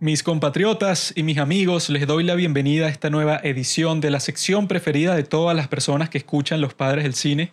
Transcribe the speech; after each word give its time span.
Mis 0.00 0.22
compatriotas 0.22 1.12
y 1.16 1.24
mis 1.24 1.38
amigos, 1.38 1.90
les 1.90 2.06
doy 2.06 2.22
la 2.22 2.36
bienvenida 2.36 2.86
a 2.86 2.88
esta 2.88 3.10
nueva 3.10 3.40
edición 3.42 4.00
de 4.00 4.12
la 4.12 4.20
sección 4.20 4.68
preferida 4.68 5.16
de 5.16 5.24
todas 5.24 5.56
las 5.56 5.66
personas 5.66 6.08
que 6.08 6.18
escuchan 6.18 6.60
Los 6.60 6.72
Padres 6.72 7.02
del 7.02 7.14
Cine, 7.14 7.50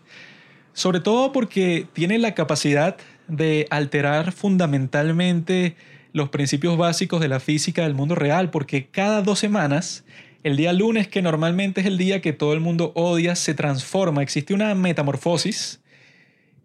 sobre 0.72 1.00
todo 1.00 1.32
porque 1.32 1.88
tiene 1.94 2.20
la 2.20 2.36
capacidad 2.36 2.98
de 3.28 3.66
alterar 3.72 4.32
fundamentalmente 4.32 5.76
los 6.14 6.30
principios 6.30 6.78
básicos 6.78 7.20
de 7.20 7.30
la 7.30 7.40
física 7.40 7.82
del 7.82 7.96
mundo 7.96 8.14
real, 8.14 8.52
porque 8.52 8.90
cada 8.92 9.24
dos 9.24 9.40
semanas, 9.40 10.06
el 10.44 10.56
día 10.56 10.72
lunes, 10.72 11.08
que 11.08 11.24
normalmente 11.24 11.82
es 11.82 11.88
el 11.88 11.98
día 11.98 12.22
que 12.22 12.32
todo 12.32 12.54
el 12.54 12.60
mundo 12.60 12.92
odia, 12.94 13.36
se 13.36 13.56
transforma, 13.56 14.22
existe 14.22 14.54
una 14.54 14.76
metamorfosis 14.76 15.80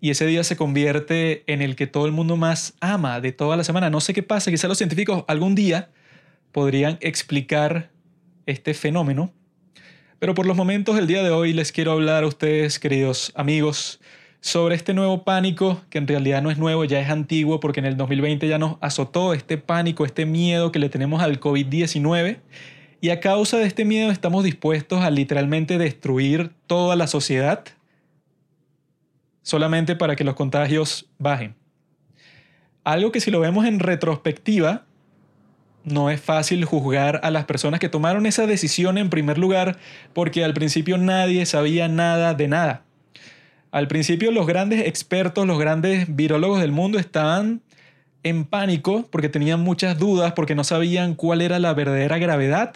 y 0.00 0.10
ese 0.10 0.26
día 0.26 0.42
se 0.44 0.56
convierte 0.56 1.44
en 1.46 1.60
el 1.60 1.76
que 1.76 1.86
todo 1.86 2.06
el 2.06 2.12
mundo 2.12 2.36
más 2.36 2.74
ama 2.80 3.20
de 3.20 3.32
toda 3.32 3.56
la 3.56 3.64
semana. 3.64 3.90
No 3.90 4.00
sé 4.00 4.14
qué 4.14 4.22
pasa, 4.22 4.50
quizá 4.50 4.66
los 4.66 4.78
científicos 4.78 5.24
algún 5.28 5.54
día 5.54 5.90
podrían 6.52 6.98
explicar 7.00 7.90
este 8.46 8.74
fenómeno. 8.74 9.32
Pero 10.18 10.34
por 10.34 10.46
los 10.46 10.56
momentos 10.56 10.96
del 10.96 11.06
día 11.06 11.22
de 11.22 11.30
hoy 11.30 11.52
les 11.52 11.72
quiero 11.72 11.92
hablar 11.92 12.24
a 12.24 12.26
ustedes, 12.26 12.78
queridos 12.78 13.32
amigos, 13.34 14.00
sobre 14.40 14.74
este 14.74 14.94
nuevo 14.94 15.22
pánico, 15.22 15.82
que 15.90 15.98
en 15.98 16.08
realidad 16.08 16.42
no 16.42 16.50
es 16.50 16.58
nuevo, 16.58 16.84
ya 16.84 17.00
es 17.00 17.10
antiguo, 17.10 17.60
porque 17.60 17.80
en 17.80 17.86
el 17.86 17.96
2020 17.96 18.48
ya 18.48 18.58
nos 18.58 18.78
azotó 18.80 19.34
este 19.34 19.58
pánico, 19.58 20.06
este 20.06 20.24
miedo 20.24 20.72
que 20.72 20.78
le 20.78 20.88
tenemos 20.88 21.22
al 21.22 21.40
COVID-19. 21.40 22.38
Y 23.02 23.10
a 23.10 23.20
causa 23.20 23.58
de 23.58 23.66
este 23.66 23.84
miedo 23.84 24.10
estamos 24.10 24.44
dispuestos 24.44 25.02
a 25.02 25.10
literalmente 25.10 25.78
destruir 25.78 26.50
toda 26.66 26.96
la 26.96 27.06
sociedad 27.06 27.64
solamente 29.42 29.96
para 29.96 30.16
que 30.16 30.24
los 30.24 30.34
contagios 30.34 31.08
bajen. 31.18 31.54
Algo 32.84 33.12
que 33.12 33.20
si 33.20 33.30
lo 33.30 33.40
vemos 33.40 33.66
en 33.66 33.78
retrospectiva, 33.78 34.86
no 35.84 36.10
es 36.10 36.20
fácil 36.20 36.64
juzgar 36.64 37.20
a 37.22 37.30
las 37.30 37.44
personas 37.44 37.80
que 37.80 37.88
tomaron 37.88 38.26
esa 38.26 38.46
decisión 38.46 38.98
en 38.98 39.10
primer 39.10 39.38
lugar 39.38 39.78
porque 40.12 40.44
al 40.44 40.54
principio 40.54 40.98
nadie 40.98 41.46
sabía 41.46 41.88
nada 41.88 42.34
de 42.34 42.48
nada. 42.48 42.84
Al 43.70 43.88
principio 43.88 44.32
los 44.32 44.46
grandes 44.46 44.86
expertos, 44.86 45.46
los 45.46 45.58
grandes 45.58 46.14
virólogos 46.14 46.60
del 46.60 46.72
mundo 46.72 46.98
estaban 46.98 47.62
en 48.22 48.44
pánico 48.44 49.08
porque 49.10 49.28
tenían 49.28 49.60
muchas 49.60 49.98
dudas, 49.98 50.32
porque 50.32 50.54
no 50.54 50.64
sabían 50.64 51.14
cuál 51.14 51.40
era 51.40 51.58
la 51.58 51.72
verdadera 51.72 52.18
gravedad, 52.18 52.74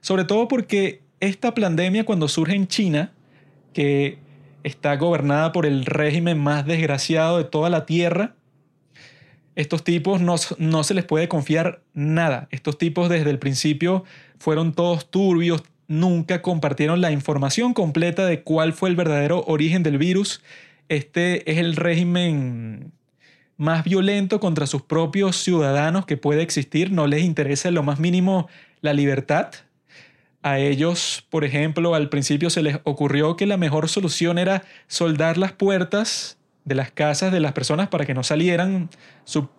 sobre 0.00 0.24
todo 0.24 0.48
porque 0.48 1.02
esta 1.20 1.52
pandemia 1.52 2.04
cuando 2.04 2.28
surge 2.28 2.54
en 2.54 2.68
China, 2.68 3.12
que 3.72 4.18
está 4.66 4.96
gobernada 4.96 5.52
por 5.52 5.64
el 5.64 5.86
régimen 5.86 6.38
más 6.38 6.66
desgraciado 6.66 7.38
de 7.38 7.44
toda 7.44 7.70
la 7.70 7.86
tierra. 7.86 8.34
Estos 9.54 9.84
tipos 9.84 10.20
no, 10.20 10.34
no, 10.58 10.82
se 10.82 10.92
les 10.92 11.04
puede 11.04 11.28
confiar 11.28 11.82
nada. 11.94 12.48
Estos 12.50 12.76
tipos 12.76 13.08
desde 13.08 13.30
el 13.30 13.38
principio 13.38 14.02
fueron 14.40 14.72
todos 14.72 15.08
turbios, 15.08 15.62
nunca 15.86 16.42
compartieron 16.42 17.00
la 17.00 17.12
información 17.12 17.74
completa 17.74 18.26
de 18.26 18.42
cuál 18.42 18.72
fue 18.72 18.88
el 18.88 18.96
verdadero 18.96 19.44
origen 19.46 19.84
del 19.84 19.98
virus. 19.98 20.42
Este 20.88 21.48
es 21.48 21.58
el 21.58 21.76
régimen 21.76 22.92
más 23.56 23.84
violento 23.84 24.40
contra 24.40 24.66
sus 24.66 24.82
propios 24.82 25.36
ciudadanos 25.36 26.06
que 26.06 26.16
puede 26.16 26.42
existir. 26.42 26.90
No 26.90 27.06
les 27.06 27.22
interesa 27.22 27.70
lo 27.70 27.84
más 27.84 28.00
mínimo 28.00 28.48
la 28.80 28.92
libertad. 28.92 29.50
A 30.46 30.60
ellos, 30.60 31.26
por 31.28 31.42
ejemplo, 31.42 31.96
al 31.96 32.08
principio 32.08 32.50
se 32.50 32.62
les 32.62 32.78
ocurrió 32.84 33.34
que 33.34 33.46
la 33.46 33.56
mejor 33.56 33.88
solución 33.88 34.38
era 34.38 34.62
soldar 34.86 35.38
las 35.38 35.50
puertas 35.50 36.38
de 36.64 36.76
las 36.76 36.92
casas 36.92 37.32
de 37.32 37.40
las 37.40 37.52
personas 37.52 37.88
para 37.88 38.06
que 38.06 38.14
no 38.14 38.22
salieran, 38.22 38.88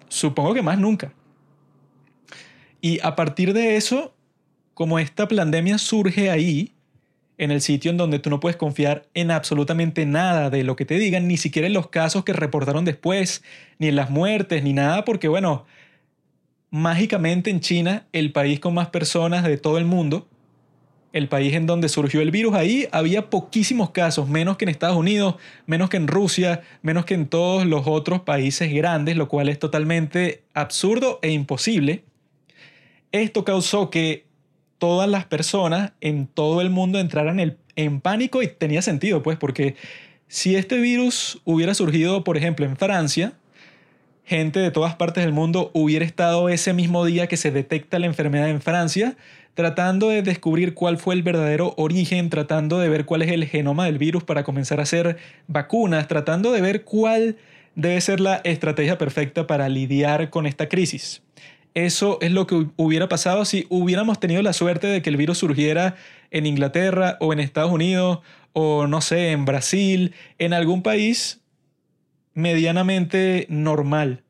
supongo 0.08 0.54
que 0.54 0.62
más 0.62 0.80
nunca. 0.80 1.12
Y 2.80 3.02
a 3.04 3.18
partir 3.18 3.52
de 3.52 3.76
eso, 3.76 4.16
como 4.74 4.98
esta 4.98 5.28
pandemia 5.28 5.78
surge 5.78 6.30
ahí, 6.30 6.72
en 7.38 7.52
el 7.52 7.60
sitio 7.60 7.92
en 7.92 7.98
donde 7.98 8.20
tú 8.20 8.30
no 8.30 8.40
puedes 8.40 8.56
confiar 8.56 9.10
en 9.14 9.30
absolutamente 9.30 10.06
nada 10.06 10.50
de 10.50 10.64
lo 10.64 10.78
que 10.78 10.86
te 10.86 10.98
digan, 10.98 11.28
ni 11.28 11.36
siquiera 11.36 11.68
en 11.68 11.74
los 11.74 11.90
casos 11.90 12.24
que 12.24 12.32
reportaron 12.32 12.86
después, 12.86 13.44
ni 13.78 13.90
en 13.90 13.98
las 13.98 14.10
muertes, 14.10 14.64
ni 14.64 14.72
nada, 14.72 15.04
porque 15.04 15.28
bueno, 15.28 15.66
mágicamente 16.70 17.50
en 17.50 17.60
China, 17.60 18.08
el 18.14 18.32
país 18.32 18.62
con 18.62 18.74
más 18.74 18.88
personas 18.88 19.44
de 19.44 19.58
todo 19.58 19.80
el 19.80 19.84
mundo, 19.84 20.30
el 21.18 21.28
país 21.28 21.54
en 21.54 21.66
donde 21.66 21.90
surgió 21.90 22.22
el 22.22 22.32
virus, 22.32 22.54
ahí 22.56 22.88
había 22.92 23.30
poquísimos 23.30 23.92
casos, 23.92 24.30
menos 24.30 24.58
que 24.58 24.66
en 24.66 24.70
Estados 24.70 24.98
Unidos, 24.98 25.36
menos 25.66 25.90
que 25.90 25.98
en 25.98 26.08
Rusia, 26.08 26.62
menos 26.82 27.06
que 27.06 27.14
en 27.14 27.28
todos 27.28 27.66
los 27.66 27.88
otros 27.88 28.22
países 28.22 28.72
grandes, 28.74 29.18
lo 29.18 29.28
cual 29.28 29.50
es 29.50 29.60
totalmente 29.60 30.44
absurdo 30.54 31.20
e 31.22 31.32
imposible. 31.32 32.04
Esto 33.12 33.44
causó 33.44 33.90
que 33.90 34.26
todas 34.78 35.10
las 35.10 35.26
personas 35.26 35.94
en 36.02 36.28
todo 36.28 36.62
el 36.62 36.70
mundo 36.70 37.00
entraran 37.00 37.58
en 37.76 38.02
pánico 38.02 38.44
y 38.44 38.48
tenía 38.48 38.82
sentido, 38.82 39.24
pues, 39.24 39.38
porque 39.38 39.76
si 40.28 40.56
este 40.56 40.78
virus 40.78 41.42
hubiera 41.46 41.74
surgido, 41.74 42.24
por 42.24 42.38
ejemplo, 42.38 42.66
en 42.66 42.76
Francia, 42.76 43.34
gente 44.28 44.60
de 44.60 44.72
todas 44.72 44.94
partes 44.96 45.24
del 45.24 45.32
mundo 45.32 45.72
hubiera 45.74 46.04
estado 46.04 46.50
ese 46.50 46.74
mismo 46.74 47.06
día 47.06 47.28
que 47.28 47.38
se 47.38 47.50
detecta 47.50 47.98
la 47.98 48.08
enfermedad 48.08 48.50
en 48.50 48.62
Francia, 48.62 49.16
tratando 49.54 50.10
de 50.10 50.22
descubrir 50.22 50.74
cuál 50.74 50.98
fue 50.98 51.16
el 51.16 51.24
verdadero 51.24 51.74
origen, 51.78 52.30
tratando 52.30 52.78
de 52.80 52.90
ver 52.90 53.06
cuál 53.06 53.22
es 53.22 53.32
el 53.32 53.46
genoma 53.46 53.86
del 53.86 53.98
virus 53.98 54.26
para 54.26 54.44
comenzar 54.44 54.82
a 54.82 54.84
hacer 54.84 55.18
vacunas, 55.48 56.10
tratando 56.10 56.52
de 56.52 56.60
ver 56.60 56.84
cuál 56.84 57.38
debe 57.76 58.02
ser 58.02 58.20
la 58.20 58.42
estrategia 58.44 58.98
perfecta 58.98 59.48
para 59.48 59.70
lidiar 59.70 60.30
con 60.30 60.46
esta 60.46 60.68
crisis. 60.68 61.22
Eso 61.74 62.18
es 62.22 62.32
lo 62.34 62.48
que 62.48 62.68
hubiera 62.76 63.08
pasado 63.08 63.46
si 63.46 63.66
hubiéramos 63.70 64.20
tenido 64.20 64.42
la 64.42 64.52
suerte 64.52 64.88
de 64.88 65.02
que 65.02 65.10
el 65.10 65.16
virus 65.16 65.38
surgiera 65.38 65.96
en 66.32 66.46
Inglaterra 66.46 67.16
o 67.22 67.32
en 67.32 67.40
Estados 67.40 67.72
Unidos 67.72 68.20
o 68.52 68.88
no 68.88 69.00
sé, 69.00 69.32
en 69.32 69.46
Brasil, 69.46 70.14
en 70.38 70.52
algún 70.52 70.82
país 70.84 71.40
medianamente 72.38 73.48
normal. 73.50 74.22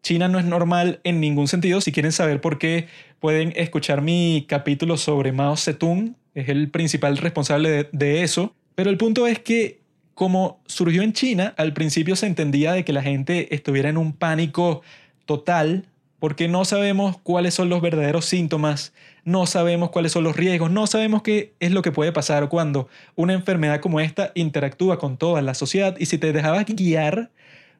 China 0.00 0.28
no 0.28 0.38
es 0.38 0.44
normal 0.44 1.00
en 1.02 1.20
ningún 1.20 1.48
sentido. 1.48 1.80
Si 1.80 1.90
quieren 1.90 2.12
saber 2.12 2.40
por 2.40 2.58
qué, 2.58 2.86
pueden 3.18 3.52
escuchar 3.56 4.02
mi 4.02 4.46
capítulo 4.48 4.96
sobre 4.96 5.32
Mao 5.32 5.56
Zedong. 5.56 6.14
Es 6.32 6.48
el 6.48 6.70
principal 6.70 7.16
responsable 7.16 7.88
de, 7.90 8.22
eso. 8.22 8.54
Pero 8.76 8.88
el 8.88 8.96
punto 8.96 9.26
es 9.26 9.40
que 9.40 9.80
como 10.14 10.60
surgió 10.66 11.02
en 11.02 11.12
China, 11.12 11.54
al 11.56 11.72
principio 11.72 12.14
se 12.14 12.28
entendía 12.28 12.72
de 12.72 12.84
que 12.84 12.92
la 12.92 13.02
gente 13.02 13.52
estuviera 13.52 13.88
en 13.88 13.96
un 13.96 14.12
pánico 14.12 14.82
total 15.24 15.86
porque 16.20 16.46
no 16.46 16.64
sabemos 16.64 17.18
cuáles 17.18 17.54
son 17.54 17.68
los 17.68 17.82
verdaderos 17.82 18.26
síntomas, 18.26 18.94
no 19.24 19.44
sabemos 19.46 19.90
cuáles 19.90 20.12
son 20.12 20.22
los 20.22 20.36
riesgos, 20.36 20.70
no 20.70 20.86
sabemos 20.86 21.22
qué 21.22 21.54
es 21.58 21.72
lo 21.72 21.82
que 21.82 21.90
puede 21.90 22.12
pasar 22.12 22.48
cuando 22.48 22.88
una 23.16 23.32
enfermedad 23.32 23.80
como 23.80 23.98
esta 23.98 24.30
interactúa 24.36 25.00
con 25.00 25.16
toda 25.16 25.42
la 25.42 25.54
sociedad 25.54 25.96
y 25.98 26.06
si 26.06 26.16
te 26.16 26.32
dejabas 26.32 26.64
guiar 26.66 27.32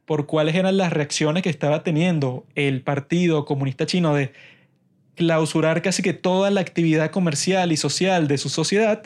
por 0.07 0.27
cuáles 0.27 0.55
eran 0.55 0.77
las 0.77 0.93
reacciones 0.93 1.43
que 1.43 1.51
estaba 1.51 1.83
teniendo 1.83 2.47
el 2.55 2.81
Partido 2.81 3.45
Comunista 3.45 3.87
Chino 3.87 4.15
de 4.15 4.33
clausurar 5.17 5.83
casi 5.83 6.03
que 6.03 6.13
toda 6.13 6.51
la 6.51 6.61
actividad 6.61 7.11
comercial 7.11 7.73
y 7.73 7.77
social 7.77 8.29
de 8.29 8.39
su 8.39 8.49
sociedad, 8.49 9.03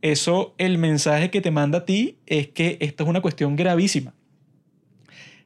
eso 0.00 0.54
el 0.58 0.78
mensaje 0.78 1.30
que 1.30 1.40
te 1.40 1.50
manda 1.50 1.78
a 1.78 1.84
ti 1.84 2.18
es 2.26 2.48
que 2.48 2.78
esta 2.80 3.02
es 3.02 3.08
una 3.08 3.20
cuestión 3.20 3.56
gravísima, 3.56 4.14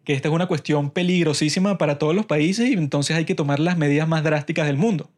que 0.05 0.13
esta 0.13 0.29
es 0.29 0.35
una 0.35 0.47
cuestión 0.47 0.91
peligrosísima 0.91 1.79
para 1.79 1.99
todos 1.99 2.15
los 2.15 2.27
países 2.27 2.69
y 2.69 2.75
entonces 2.75 3.17
hay 3.17 3.25
que 3.25 3.35
tomar 3.35 3.61
las 3.61 3.79
medidas 3.79 4.07
más 4.07 4.23
drásticas 4.23 4.67
del 4.67 4.77
mundo. 4.77 5.11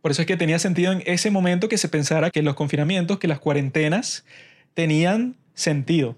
Por 0.00 0.12
eso 0.12 0.22
es 0.22 0.26
que 0.26 0.36
tenía 0.36 0.58
sentido 0.58 0.92
en 0.92 1.02
ese 1.06 1.30
momento 1.30 1.68
que 1.68 1.76
se 1.76 1.88
pensara 1.88 2.30
que 2.30 2.42
los 2.42 2.54
confinamientos, 2.54 3.18
que 3.18 3.28
las 3.28 3.40
cuarentenas 3.40 4.24
tenían 4.74 5.36
sentido. 5.54 6.16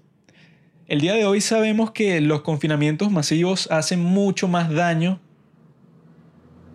El 0.93 1.01
día 1.01 1.15
de 1.15 1.25
hoy 1.25 1.41
sabemos 1.41 1.89
que 1.89 2.21
los 2.21 2.41
confinamientos 2.41 3.09
masivos 3.09 3.67
hacen 3.71 3.99
mucho 3.99 4.47
más 4.47 4.69
daño 4.69 5.19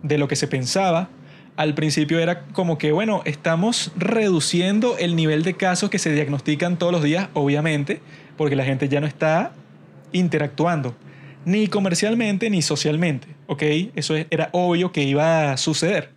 de 0.03 0.17
lo 0.17 0.27
que 0.27 0.35
se 0.35 0.45
pensaba. 0.45 1.07
Al 1.55 1.73
principio 1.73 2.19
era 2.19 2.41
como 2.47 2.77
que, 2.77 2.91
bueno, 2.91 3.21
estamos 3.23 3.93
reduciendo 3.95 4.97
el 4.97 5.15
nivel 5.15 5.43
de 5.43 5.53
casos 5.53 5.89
que 5.89 5.99
se 5.99 6.11
diagnostican 6.11 6.77
todos 6.77 6.91
los 6.91 7.01
días, 7.01 7.29
obviamente, 7.33 8.01
porque 8.35 8.57
la 8.57 8.65
gente 8.65 8.89
ya 8.89 8.99
no 8.99 9.07
está 9.07 9.53
interactuando, 10.11 10.97
ni 11.45 11.67
comercialmente 11.67 12.49
ni 12.49 12.61
socialmente, 12.61 13.29
¿ok? 13.47 13.63
Eso 13.95 14.15
era 14.29 14.49
obvio 14.51 14.91
que 14.91 15.03
iba 15.03 15.53
a 15.53 15.55
suceder. 15.55 16.09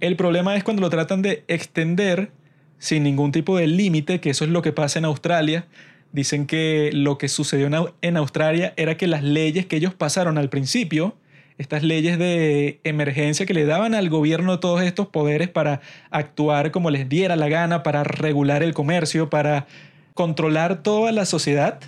El 0.00 0.16
problema 0.16 0.56
es 0.56 0.64
cuando 0.64 0.80
lo 0.80 0.88
tratan 0.88 1.20
de 1.20 1.44
extender 1.46 2.32
sin 2.78 3.02
ningún 3.02 3.32
tipo 3.32 3.58
de 3.58 3.66
límite, 3.66 4.18
que 4.18 4.30
eso 4.30 4.46
es 4.46 4.50
lo 4.50 4.62
que 4.62 4.72
pasa 4.72 4.98
en 4.98 5.04
Australia, 5.04 5.66
Dicen 6.12 6.46
que 6.46 6.90
lo 6.92 7.18
que 7.18 7.28
sucedió 7.28 7.94
en 8.02 8.16
Australia 8.16 8.74
era 8.76 8.96
que 8.96 9.06
las 9.06 9.22
leyes 9.22 9.66
que 9.66 9.76
ellos 9.76 9.94
pasaron 9.94 10.38
al 10.38 10.48
principio, 10.48 11.14
estas 11.56 11.82
leyes 11.82 12.18
de 12.18 12.80
emergencia 12.84 13.46
que 13.46 13.54
le 13.54 13.66
daban 13.66 13.94
al 13.94 14.08
gobierno 14.08 14.60
todos 14.60 14.82
estos 14.82 15.08
poderes 15.08 15.48
para 15.48 15.80
actuar 16.10 16.70
como 16.70 16.90
les 16.90 17.08
diera 17.08 17.36
la 17.36 17.48
gana, 17.48 17.82
para 17.82 18.02
regular 18.02 18.62
el 18.62 18.74
comercio, 18.74 19.30
para 19.30 19.66
controlar 20.14 20.82
toda 20.82 21.12
la 21.12 21.26
sociedad, 21.26 21.80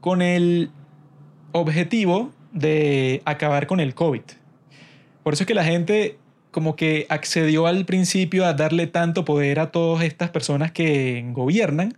con 0.00 0.22
el 0.22 0.70
objetivo 1.52 2.32
de 2.52 3.22
acabar 3.24 3.66
con 3.66 3.80
el 3.80 3.94
COVID. 3.94 4.22
Por 5.22 5.34
eso 5.34 5.44
es 5.44 5.46
que 5.46 5.54
la 5.54 5.64
gente 5.64 6.18
como 6.50 6.74
que 6.74 7.06
accedió 7.08 7.66
al 7.66 7.84
principio 7.84 8.44
a 8.44 8.54
darle 8.54 8.86
tanto 8.86 9.24
poder 9.24 9.60
a 9.60 9.70
todas 9.70 10.04
estas 10.04 10.30
personas 10.30 10.72
que 10.72 11.24
gobiernan, 11.32 11.96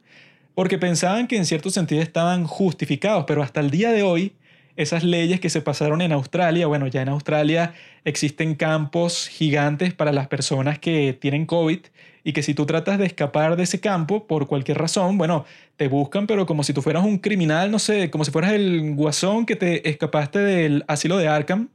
porque 0.54 0.78
pensaban 0.78 1.26
que 1.26 1.36
en 1.36 1.46
cierto 1.46 1.70
sentido 1.70 2.02
estaban 2.02 2.44
justificados, 2.44 3.24
pero 3.26 3.42
hasta 3.42 3.60
el 3.60 3.70
día 3.70 3.90
de 3.90 4.02
hoy 4.02 4.32
esas 4.76 5.04
leyes 5.04 5.40
que 5.40 5.50
se 5.50 5.60
pasaron 5.60 6.00
en 6.00 6.12
Australia, 6.12 6.66
bueno, 6.66 6.86
ya 6.86 7.02
en 7.02 7.08
Australia 7.10 7.74
existen 8.04 8.54
campos 8.54 9.28
gigantes 9.28 9.92
para 9.92 10.12
las 10.12 10.28
personas 10.28 10.78
que 10.78 11.16
tienen 11.20 11.46
COVID 11.46 11.80
y 12.24 12.32
que 12.32 12.42
si 12.42 12.54
tú 12.54 12.66
tratas 12.66 12.98
de 12.98 13.06
escapar 13.06 13.56
de 13.56 13.64
ese 13.64 13.80
campo 13.80 14.26
por 14.26 14.46
cualquier 14.46 14.78
razón, 14.78 15.18
bueno, 15.18 15.44
te 15.76 15.88
buscan, 15.88 16.26
pero 16.26 16.46
como 16.46 16.62
si 16.62 16.72
tú 16.72 16.82
fueras 16.82 17.04
un 17.04 17.18
criminal, 17.18 17.70
no 17.70 17.78
sé, 17.78 18.10
como 18.10 18.24
si 18.24 18.30
fueras 18.30 18.52
el 18.52 18.94
guasón 18.94 19.44
que 19.44 19.56
te 19.56 19.88
escapaste 19.88 20.38
del 20.38 20.84
asilo 20.88 21.18
de 21.18 21.28
Arkham, 21.28 21.68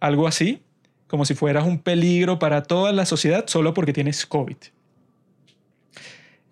algo 0.00 0.26
así, 0.26 0.62
como 1.06 1.24
si 1.24 1.34
fueras 1.34 1.64
un 1.64 1.78
peligro 1.78 2.38
para 2.38 2.62
toda 2.62 2.92
la 2.92 3.06
sociedad 3.06 3.44
solo 3.48 3.74
porque 3.74 3.92
tienes 3.92 4.24
COVID. 4.26 4.56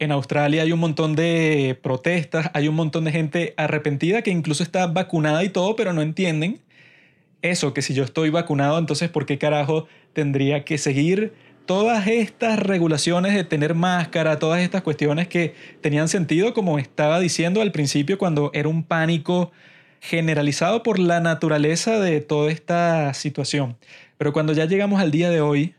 En 0.03 0.11
Australia 0.11 0.63
hay 0.63 0.73
un 0.73 0.81
montón 0.81 1.15
de 1.15 1.79
protestas, 1.81 2.51
hay 2.55 2.67
un 2.67 2.75
montón 2.75 3.05
de 3.05 3.13
gente 3.13 3.55
arrepentida 3.57 4.23
que 4.23 4.33
incluso 4.33 4.65
está 4.65 4.89
vacunada 4.89 5.45
y 5.45 5.49
todo, 5.49 5.77
pero 5.77 5.93
no 5.93 6.03
entienden 6.03 6.61
eso, 7.41 7.73
que 7.73 7.83
si 7.83 7.95
yo 7.95 8.03
estoy 8.03 8.29
vacunado, 8.31 8.81
entonces 8.81 9.11
¿por 9.11 9.27
qué 9.27 9.39
carajo 9.39 9.87
tendría 10.13 10.65
que 10.65 10.77
seguir 10.77 11.35
todas 11.67 12.09
estas 12.09 12.59
regulaciones 12.59 13.33
de 13.33 13.45
tener 13.45 13.77
máscara, 13.77 14.41
todas 14.41 14.61
estas 14.63 14.83
cuestiones 14.83 15.29
que 15.29 15.55
tenían 15.81 16.09
sentido, 16.09 16.53
como 16.53 16.81
estaba 16.81 17.21
diciendo 17.21 17.63
al 17.63 17.71
principio, 17.71 18.19
cuando 18.19 18.51
era 18.55 18.69
un 18.69 18.83
pánico 18.83 19.53
generalizado 20.01 20.83
por 20.83 20.99
la 20.99 21.21
naturaleza 21.21 22.01
de 22.01 22.21
toda 22.21 22.51
esta 22.51 23.15
situación. 23.15 23.77
Pero 24.19 24.33
cuando 24.33 24.53
ya 24.53 24.65
llegamos 24.65 25.01
al 25.01 25.13
día 25.13 25.31
de 25.31 25.41
hoy, 25.41 25.77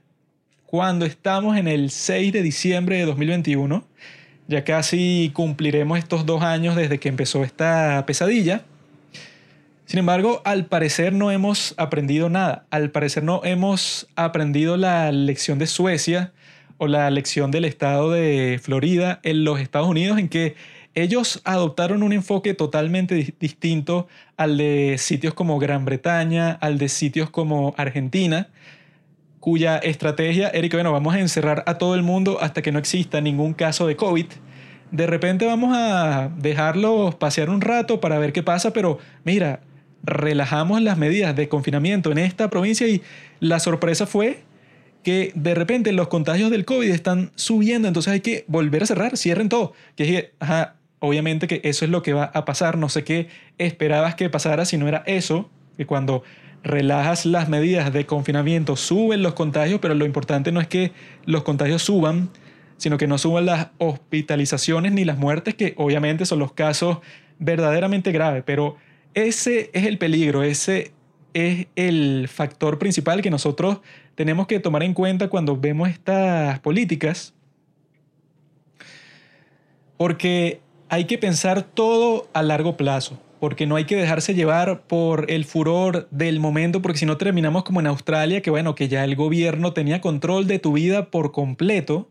cuando 0.74 1.06
estamos 1.06 1.56
en 1.56 1.68
el 1.68 1.92
6 1.92 2.34
de 2.34 2.42
diciembre 2.42 2.98
de 2.98 3.06
2021. 3.06 3.86
Ya 4.48 4.64
casi 4.64 5.30
cumpliremos 5.32 6.00
estos 6.00 6.26
dos 6.26 6.42
años 6.42 6.76
desde 6.76 7.00
que 7.00 7.10
empezó 7.10 7.44
esta 7.44 8.04
pesadilla. 8.08 8.66
Sin 9.86 10.00
embargo, 10.00 10.42
al 10.46 10.66
parecer 10.66 11.14
no 11.14 11.30
hemos 11.30 11.76
aprendido 11.78 12.28
nada. 12.28 12.66
Al 12.72 12.90
parecer 12.90 13.22
no 13.22 13.42
hemos 13.44 14.08
aprendido 14.16 14.76
la 14.76 15.12
lección 15.12 15.60
de 15.60 15.68
Suecia 15.68 16.34
o 16.80 16.88
la 16.88 17.08
lección 17.12 17.52
del 17.52 17.66
estado 17.66 18.10
de 18.10 18.60
Florida 18.60 19.20
en 19.22 19.44
los 19.44 19.60
Estados 19.60 19.88
Unidos 19.88 20.18
en 20.18 20.28
que 20.28 20.56
ellos 20.96 21.40
adoptaron 21.44 22.02
un 22.02 22.14
enfoque 22.14 22.56
totalmente 22.56 23.36
distinto 23.40 24.08
al 24.38 24.58
de 24.58 24.96
sitios 24.98 25.36
como 25.36 25.60
Gran 25.60 25.86
Bretaña, 25.86 26.52
al 26.54 26.80
de 26.80 26.90
sitios 26.90 27.30
como 27.30 27.76
Argentina, 27.78 28.50
cuya 29.44 29.78
estrategia 29.80 30.48
era 30.54 30.70
bueno, 30.72 30.94
vamos 30.94 31.14
a 31.14 31.20
encerrar 31.20 31.66
a 31.68 31.78
todo 31.78 31.96
el 31.96 32.02
mundo 32.02 32.38
hasta 32.40 32.62
que 32.62 32.72
no 32.72 32.80
exista 32.80 33.20
ningún 33.20 33.54
caso 33.54 33.88
de 33.88 33.98
COVID. 33.98 34.28
De 34.92 35.06
repente 35.06 35.46
vamos 35.46 35.76
a 35.78 36.30
dejarlos 36.38 37.16
pasear 37.16 37.50
un 37.50 37.60
rato 37.60 38.00
para 38.00 38.18
ver 38.20 38.32
qué 38.32 38.42
pasa, 38.42 38.72
pero 38.72 39.00
mira, 39.26 39.60
relajamos 40.02 40.82
las 40.82 40.98
medidas 40.98 41.36
de 41.36 41.50
confinamiento 41.50 42.10
en 42.10 42.20
esta 42.20 42.50
provincia 42.50 42.88
y 42.88 43.02
la 43.42 43.60
sorpresa 43.60 44.08
fue 44.08 44.44
que 45.04 45.34
de 45.36 45.54
repente 45.56 45.92
los 45.92 46.08
contagios 46.08 46.50
del 46.50 46.64
COVID 46.64 46.90
están 46.90 47.34
subiendo, 47.36 47.90
entonces 47.90 48.14
hay 48.14 48.22
que 48.22 48.46
volver 48.48 48.84
a 48.84 48.86
cerrar, 48.86 49.18
cierren 49.18 49.50
todo. 49.50 49.74
Que 49.98 50.32
ajá, 50.40 50.76
obviamente 51.00 51.48
que 51.48 51.60
eso 51.66 51.84
es 51.84 51.92
lo 51.92 52.02
que 52.02 52.14
va 52.14 52.32
a 52.34 52.46
pasar, 52.46 52.78
no 52.78 52.88
sé 52.88 53.04
qué 53.04 53.28
esperabas 53.58 54.16
que 54.16 54.30
pasara 54.30 54.64
si 54.64 54.78
no 54.78 54.88
era 54.88 55.04
eso, 55.06 55.50
que 55.76 55.86
cuando 55.86 56.24
relajas 56.64 57.26
las 57.26 57.50
medidas 57.50 57.92
de 57.92 58.06
confinamiento, 58.06 58.76
suben 58.76 59.22
los 59.22 59.34
contagios, 59.34 59.80
pero 59.82 59.94
lo 59.94 60.06
importante 60.06 60.52
no 60.52 60.62
es 60.62 60.68
que 60.68 60.94
los 61.26 61.44
contagios 61.44 61.84
suban, 61.84 62.30
sino 62.78 62.98
que 62.98 63.08
no 63.08 63.18
suban 63.18 63.46
las 63.46 63.68
hospitalizaciones 63.78 64.94
ni 64.94 65.06
las 65.06 65.18
muertes, 65.18 65.56
que 65.56 65.74
obviamente 65.78 66.26
son 66.26 66.40
los 66.40 66.54
casos 66.54 67.00
verdaderamente 67.40 68.12
graves, 68.12 68.44
pero 68.46 68.78
ese 69.14 69.70
es 69.74 69.86
el 69.86 69.98
peligro, 69.98 70.44
ese 70.44 70.92
es 71.34 71.68
el 71.76 72.28
factor 72.30 72.80
principal 72.80 73.22
que 73.22 73.30
nosotros 73.30 73.80
tenemos 74.16 74.48
que 74.48 74.60
tomar 74.60 74.84
en 74.84 74.94
cuenta 74.94 75.28
cuando 75.28 75.58
vemos 75.58 75.90
estas 75.90 76.60
políticas, 76.60 77.34
porque 79.98 80.62
hay 80.90 81.06
que 81.06 81.18
pensar 81.18 81.64
todo 81.64 82.30
a 82.34 82.42
largo 82.42 82.78
plazo 82.78 83.20
porque 83.44 83.68
no 83.68 83.76
hay 83.76 83.84
que 83.84 83.98
dejarse 83.98 84.36
llevar 84.36 84.84
por 84.88 85.30
el 85.30 85.44
furor 85.44 86.08
del 86.12 86.40
momento, 86.40 86.82
porque 86.82 87.00
si 87.00 87.06
no 87.06 87.18
terminamos 87.18 87.66
como 87.66 87.82
en 87.82 87.88
Australia, 87.88 88.40
que 88.42 88.50
bueno, 88.50 88.74
que 88.74 88.88
ya 88.88 89.04
el 89.04 89.18
gobierno 89.18 89.74
tenía 89.74 90.00
control 90.00 90.48
de 90.48 90.60
tu 90.60 90.72
vida 90.72 91.12
por 91.12 91.34
completo. 91.34 92.10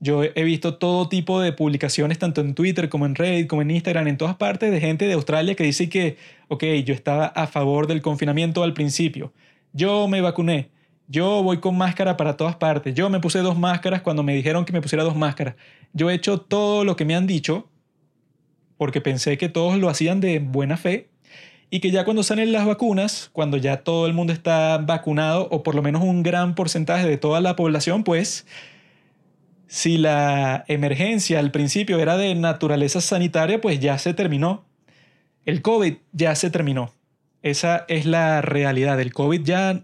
Yo 0.00 0.24
he 0.24 0.42
visto 0.42 0.78
todo 0.78 1.08
tipo 1.08 1.40
de 1.40 1.52
publicaciones, 1.52 2.18
tanto 2.18 2.40
en 2.40 2.54
Twitter 2.54 2.88
como 2.88 3.06
en 3.06 3.14
Reddit, 3.14 3.46
como 3.46 3.62
en 3.62 3.70
Instagram, 3.70 4.08
en 4.08 4.16
todas 4.16 4.34
partes, 4.34 4.72
de 4.72 4.80
gente 4.80 5.06
de 5.06 5.12
Australia 5.12 5.54
que 5.54 5.62
dice 5.62 5.88
que, 5.88 6.16
ok, 6.48 6.64
yo 6.84 6.94
estaba 6.94 7.26
a 7.26 7.46
favor 7.46 7.86
del 7.86 8.02
confinamiento 8.02 8.64
al 8.64 8.74
principio, 8.74 9.32
yo 9.72 10.08
me 10.08 10.20
vacuné, 10.20 10.70
yo 11.06 11.44
voy 11.44 11.58
con 11.58 11.78
máscara 11.78 12.16
para 12.16 12.36
todas 12.36 12.56
partes, 12.56 12.92
yo 12.92 13.08
me 13.08 13.20
puse 13.20 13.38
dos 13.38 13.56
máscaras 13.56 14.02
cuando 14.02 14.24
me 14.24 14.34
dijeron 14.34 14.64
que 14.64 14.72
me 14.72 14.82
pusiera 14.82 15.04
dos 15.04 15.14
máscaras, 15.14 15.54
yo 15.92 16.10
he 16.10 16.14
hecho 16.14 16.40
todo 16.40 16.84
lo 16.84 16.96
que 16.96 17.04
me 17.04 17.14
han 17.14 17.28
dicho 17.28 17.68
porque 18.76 19.00
pensé 19.00 19.38
que 19.38 19.48
todos 19.48 19.78
lo 19.78 19.88
hacían 19.88 20.20
de 20.20 20.38
buena 20.38 20.76
fe 20.76 21.08
y 21.70 21.80
que 21.80 21.90
ya 21.90 22.04
cuando 22.04 22.22
salen 22.22 22.52
las 22.52 22.66
vacunas, 22.66 23.30
cuando 23.32 23.56
ya 23.56 23.78
todo 23.78 24.06
el 24.06 24.12
mundo 24.12 24.32
está 24.32 24.78
vacunado 24.78 25.48
o 25.50 25.62
por 25.62 25.74
lo 25.74 25.82
menos 25.82 26.02
un 26.02 26.22
gran 26.22 26.54
porcentaje 26.54 27.08
de 27.08 27.16
toda 27.16 27.40
la 27.40 27.56
población, 27.56 28.04
pues 28.04 28.46
si 29.68 29.96
la 29.96 30.64
emergencia 30.68 31.38
al 31.38 31.50
principio 31.50 31.98
era 31.98 32.18
de 32.18 32.34
naturaleza 32.34 33.00
sanitaria, 33.00 33.60
pues 33.60 33.80
ya 33.80 33.96
se 33.96 34.12
terminó. 34.12 34.66
El 35.46 35.62
COVID 35.62 35.94
ya 36.12 36.34
se 36.34 36.50
terminó. 36.50 36.92
Esa 37.42 37.86
es 37.88 38.04
la 38.04 38.42
realidad. 38.42 39.00
El 39.00 39.14
COVID 39.14 39.42
ya 39.42 39.82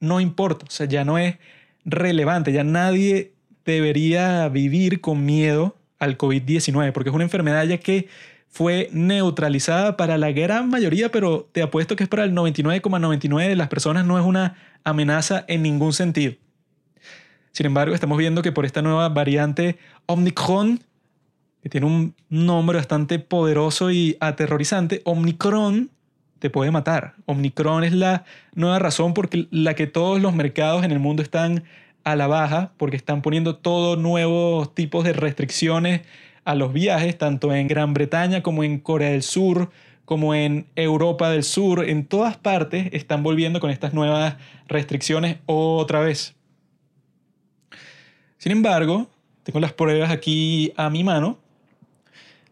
no 0.00 0.20
importa, 0.20 0.66
o 0.66 0.70
sea, 0.70 0.86
ya 0.86 1.04
no 1.04 1.18
es 1.18 1.36
relevante, 1.84 2.52
ya 2.52 2.64
nadie 2.64 3.32
debería 3.64 4.48
vivir 4.48 5.00
con 5.00 5.24
miedo 5.24 5.76
al 6.02 6.18
COVID-19, 6.18 6.92
porque 6.92 7.10
es 7.10 7.14
una 7.14 7.22
enfermedad 7.22 7.64
ya 7.64 7.78
que 7.78 8.08
fue 8.48 8.88
neutralizada 8.92 9.96
para 9.96 10.18
la 10.18 10.32
gran 10.32 10.68
mayoría, 10.68 11.10
pero 11.12 11.48
te 11.52 11.62
apuesto 11.62 11.94
que 11.94 12.02
es 12.02 12.08
para 12.08 12.24
el 12.24 12.32
99,99 12.32 13.48
de 13.48 13.54
las 13.54 13.68
personas, 13.68 14.04
no 14.04 14.18
es 14.18 14.24
una 14.24 14.56
amenaza 14.82 15.44
en 15.46 15.62
ningún 15.62 15.92
sentido. 15.92 16.34
Sin 17.52 17.66
embargo, 17.66 17.94
estamos 17.94 18.18
viendo 18.18 18.42
que 18.42 18.50
por 18.50 18.66
esta 18.66 18.82
nueva 18.82 19.08
variante 19.10 19.78
Omicron, 20.06 20.80
que 21.62 21.68
tiene 21.68 21.86
un 21.86 22.16
nombre 22.28 22.78
bastante 22.78 23.20
poderoso 23.20 23.92
y 23.92 24.16
aterrorizante, 24.18 25.02
Omicron 25.04 25.90
te 26.40 26.50
puede 26.50 26.72
matar. 26.72 27.14
Omicron 27.26 27.84
es 27.84 27.92
la 27.92 28.24
nueva 28.56 28.80
razón 28.80 29.14
por 29.14 29.30
la 29.52 29.74
que 29.74 29.86
todos 29.86 30.20
los 30.20 30.34
mercados 30.34 30.84
en 30.84 30.90
el 30.90 30.98
mundo 30.98 31.22
están 31.22 31.62
a 32.04 32.16
la 32.16 32.26
baja 32.26 32.72
porque 32.76 32.96
están 32.96 33.22
poniendo 33.22 33.56
todos 33.56 33.98
nuevos 33.98 34.74
tipos 34.74 35.04
de 35.04 35.12
restricciones 35.12 36.02
a 36.44 36.54
los 36.54 36.72
viajes, 36.72 37.16
tanto 37.16 37.54
en 37.54 37.68
Gran 37.68 37.94
Bretaña 37.94 38.42
como 38.42 38.64
en 38.64 38.78
Corea 38.78 39.10
del 39.10 39.22
Sur, 39.22 39.70
como 40.04 40.34
en 40.34 40.66
Europa 40.76 41.30
del 41.30 41.44
Sur, 41.44 41.88
en 41.88 42.04
todas 42.04 42.36
partes 42.36 42.88
están 42.92 43.22
volviendo 43.22 43.60
con 43.60 43.70
estas 43.70 43.94
nuevas 43.94 44.36
restricciones 44.68 45.38
otra 45.46 46.00
vez. 46.00 46.34
Sin 48.38 48.52
embargo, 48.52 49.08
tengo 49.44 49.60
las 49.60 49.72
pruebas 49.72 50.10
aquí 50.10 50.72
a 50.76 50.90
mi 50.90 51.04
mano. 51.04 51.38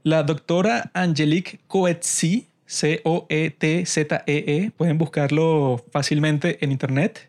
La 0.02 0.22
doctora 0.22 0.90
Angelique 0.94 1.60
Coetzee, 1.66 2.46
C-O-E-T-Z-E-E, 2.66 4.66
-E, 4.66 4.72
pueden 4.72 4.96
buscarlo 4.96 5.84
fácilmente 5.90 6.64
en 6.64 6.70
internet. 6.70 7.28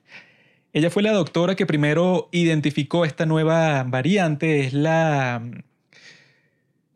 Ella 0.74 0.90
fue 0.90 1.04
la 1.04 1.12
doctora 1.12 1.56
que 1.56 1.66
primero 1.66 2.30
identificó 2.32 3.04
esta 3.04 3.26
nueva 3.26 3.84
variante, 3.84 4.62
es 4.62 4.74
la, 4.74 5.44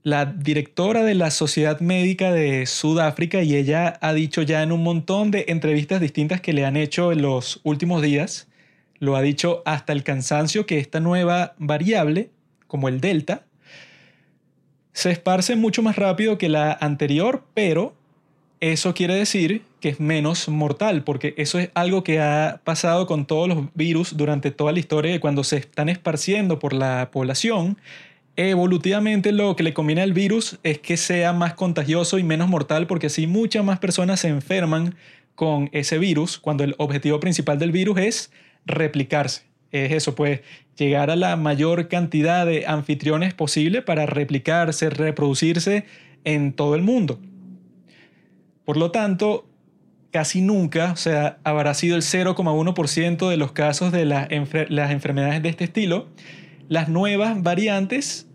la 0.02 0.26
directora 0.26 1.04
de 1.04 1.14
la 1.14 1.30
Sociedad 1.30 1.82
Médica 1.82 2.32
de 2.32 2.68
Sudáfrica 2.68 3.42
y 3.42 3.56
ella 3.56 3.98
ha 4.00 4.14
dicho 4.14 4.44
ya 4.44 4.64
en 4.64 4.72
un 4.72 4.82
montón 4.82 5.30
de 5.30 5.46
entrevistas 5.50 6.00
distintas 6.00 6.40
que 6.40 6.54
le 6.54 6.64
han 6.64 6.78
hecho 6.78 7.12
en 7.12 7.22
los 7.22 7.60
últimos 7.64 8.02
días, 8.02 8.48
lo 9.00 9.18
ha 9.18 9.22
dicho 9.22 9.62
hasta 9.66 9.92
el 9.92 10.04
cansancio, 10.04 10.66
que 10.66 10.80
esta 10.80 11.02
nueva 11.02 11.54
variable, 11.58 12.30
como 12.68 12.88
el 12.88 13.02
Delta, 13.02 13.46
se 14.94 15.12
esparce 15.12 15.58
mucho 15.58 15.82
más 15.82 15.98
rápido 15.98 16.38
que 16.38 16.48
la 16.48 16.72
anterior, 16.72 17.44
pero 17.54 17.94
eso 18.62 18.94
quiere 18.94 19.16
decir 19.16 19.64
que 19.86 19.90
es 19.90 20.00
menos 20.00 20.50
mortal, 20.50 21.04
porque 21.04 21.36
eso 21.38 21.60
es 21.60 21.70
algo 21.76 22.04
que 22.04 22.20
ha 22.20 22.60
pasado 22.64 23.06
con 23.06 23.28
todos 23.28 23.48
los 23.48 23.68
virus 23.76 24.18
durante 24.18 24.50
toda 24.50 24.72
la 24.72 24.80
historia, 24.80 25.12
que 25.12 25.20
cuando 25.20 25.44
se 25.44 25.58
están 25.58 25.90
esparciendo 25.90 26.58
por 26.58 26.74
la 26.74 27.12
población, 27.12 27.78
evolutivamente 28.36 29.32
lo 29.32 29.56
que 29.56 29.62
le 29.62 29.76
conviene 29.76 30.02
al 30.02 30.14
virus 30.14 30.58
es 30.64 30.80
que 30.80 30.98
sea 30.98 31.34
más 31.34 31.54
contagioso 31.54 32.18
y 32.18 32.24
menos 32.24 32.50
mortal, 32.50 32.88
porque 32.88 33.06
así 33.06 33.28
muchas 33.28 33.64
más 33.64 33.78
personas 33.78 34.22
se 34.22 34.30
enferman 34.30 34.96
con 35.36 35.70
ese 35.72 36.00
virus, 36.00 36.40
cuando 36.40 36.64
el 36.64 36.74
objetivo 36.80 37.20
principal 37.20 37.60
del 37.60 37.72
virus 37.72 38.00
es 38.00 38.32
replicarse. 38.66 39.44
es 39.72 39.92
eso, 39.92 40.16
pues 40.16 40.42
llegar 40.78 41.12
a 41.12 41.16
la 41.16 41.36
mayor 41.36 41.90
cantidad 41.90 42.48
de 42.48 42.66
anfitriones 42.66 43.36
posible 43.36 43.84
para 43.84 44.08
replicarse, 44.08 44.90
reproducirse 44.90 45.86
en 46.24 46.54
todo 46.54 46.74
el 46.74 46.82
mundo. 46.82 47.20
Por 48.64 48.78
lo 48.78 48.90
tanto, 48.90 49.46
casi 50.16 50.40
nunca, 50.40 50.94
o 50.94 50.96
sea, 50.96 51.40
habrá 51.44 51.74
sido 51.74 51.98
el 51.98 52.02
0,1% 52.02 53.30
de 53.30 53.36
los 53.36 53.52
casos 53.52 53.92
de 53.92 54.06
las, 54.06 54.32
enfermedades 54.32 55.44
de 55.44 55.50
este 55.50 55.66
estilo, 55.66 56.08
las 56.70 56.88
nuevas 56.88 57.44
variantes 57.44 58.26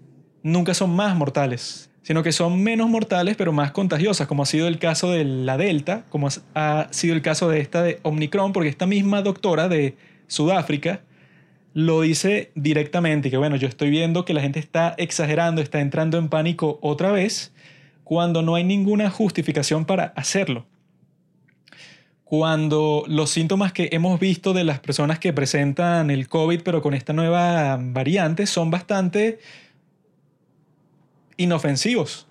nunca 0.43 0.75
son 0.75 0.91
más 0.91 1.17
mortales, 1.17 1.91
sino 2.03 2.23
que 2.23 2.33
son 2.33 2.63
menos 2.63 2.91
mortales 2.91 3.35
pero 3.39 3.55
más 3.55 3.73
contagiosas, 3.73 4.27
como 4.27 4.43
ha 4.43 4.47
sido 4.47 4.69
el 4.69 4.79
caso 4.79 5.11
de 5.11 5.25
la 5.25 5.57
Delta, 5.57 6.05
como 6.11 6.29
ha 6.55 6.89
sido 6.91 7.15
el 7.15 7.23
caso 7.23 7.49
de 7.49 7.61
esta 7.61 7.83
de 7.83 7.99
Omicron, 8.03 8.53
porque 8.53 8.69
esta 8.69 8.85
misma 8.85 9.23
doctora 9.23 9.71
de 9.71 9.97
Sudáfrica 10.27 11.01
lo 11.73 12.03
dice 12.03 12.53
directamente, 12.57 13.31
que 13.31 13.39
bueno, 13.39 13.57
yo 13.57 13.69
estoy 13.69 13.89
viendo 13.89 14.27
que 14.27 14.35
la 14.35 14.43
gente 14.43 14.59
está 14.59 14.95
exagerando, 14.99 15.63
está 15.63 15.81
entrando 15.81 16.19
en 16.19 16.29
pánico 16.29 16.79
otra 16.83 17.11
vez, 17.11 17.55
cuando 18.05 18.43
no 18.43 18.55
hay 18.55 18.65
ninguna 18.65 19.09
justificación 19.09 19.87
para 19.87 20.13
hacerlo. 20.15 20.67
Cuando 22.31 23.03
los 23.09 23.29
síntomas 23.31 23.73
que 23.73 23.89
hemos 23.91 24.21
visto 24.21 24.53
de 24.53 24.63
las 24.63 24.79
personas 24.79 25.19
que 25.19 25.33
presentan 25.33 26.13
el 26.13 26.29
COVID, 26.29 26.61
pero 26.63 26.81
con 26.81 26.95
esta 26.95 27.13
nueva 27.13 27.77
variante, 27.77 28.47
son 28.47 28.71
bastante 28.71 29.41
inofensivos. 31.39 32.29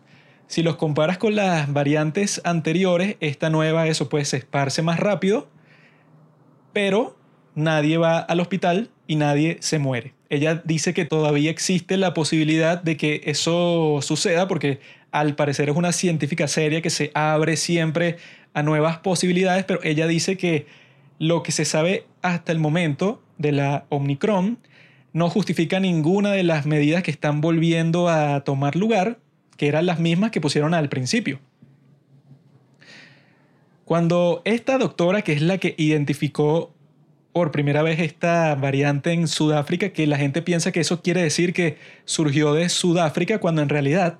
Si 0.48 0.64
los 0.64 0.78
comparas 0.78 1.18
con 1.18 1.36
las 1.36 1.74
variantes 1.74 2.40
anteriores, 2.46 3.18
esta 3.20 3.50
nueva, 3.50 3.88
eso 3.88 4.08
pues 4.08 4.30
se 4.30 4.38
esparce 4.38 4.82
más 4.82 5.02
rápido, 5.02 5.50
pero 6.72 7.18
nadie 7.54 7.98
va 7.98 8.20
al 8.20 8.40
hospital 8.40 8.92
y 9.06 9.18
nadie 9.18 9.58
se 9.60 9.80
muere. 9.80 10.14
Ella 10.30 10.62
dice 10.64 10.94
que 10.94 11.04
todavía 11.04 11.52
existe 11.52 11.98
la 11.98 12.14
posibilidad 12.14 12.82
de 12.82 12.96
que 12.96 13.22
eso 13.26 14.00
suceda 14.02 14.48
porque 14.48 14.80
al 15.12 15.36
parecer 15.36 15.70
es 15.70 15.76
una 15.76 15.92
científica 15.92 16.48
seria 16.48 16.82
que 16.82 16.90
se 16.90 17.12
abre 17.14 17.58
siempre 17.58 18.18
a 18.54 18.64
nuevas 18.64 18.98
posibilidades, 19.00 19.66
pero 19.66 19.80
ella 19.84 20.08
dice 20.08 20.38
que 20.38 20.68
lo 21.20 21.44
que 21.44 21.52
se 21.52 21.66
sabe 21.66 22.06
hasta 22.22 22.52
el 22.52 22.60
momento 22.60 23.22
de 23.38 23.52
la 23.52 23.86
Omicron 23.90 24.60
no 25.14 25.30
justifica 25.30 25.80
ninguna 25.80 26.32
de 26.32 26.44
las 26.44 26.66
medidas 26.66 27.04
que 27.04 27.12
están 27.12 27.42
volviendo 27.42 28.10
a 28.10 28.42
tomar 28.44 28.76
lugar, 28.76 29.20
que 29.58 29.68
eran 29.68 29.86
las 29.86 30.00
mismas 30.00 30.32
que 30.32 30.42
pusieron 30.42 30.74
al 30.74 30.90
principio. 30.90 31.40
Cuando 33.86 34.42
esta 34.46 34.78
doctora, 34.78 35.24
que 35.24 35.34
es 35.34 35.42
la 35.42 35.58
que 35.58 35.74
identificó 35.78 36.74
por 37.32 37.52
primera 37.52 37.82
vez 37.82 38.00
esta 38.00 38.54
variante 38.56 39.12
en 39.12 39.28
Sudáfrica, 39.28 39.90
que 39.90 40.08
la 40.08 40.18
gente 40.18 40.42
piensa 40.42 40.72
que 40.72 40.80
eso 40.80 41.02
quiere 41.02 41.22
decir 41.22 41.54
que 41.54 41.78
surgió 42.06 42.54
de 42.54 42.70
Sudáfrica, 42.70 43.40
cuando 43.40 43.62
en 43.62 43.70
realidad 43.70 44.20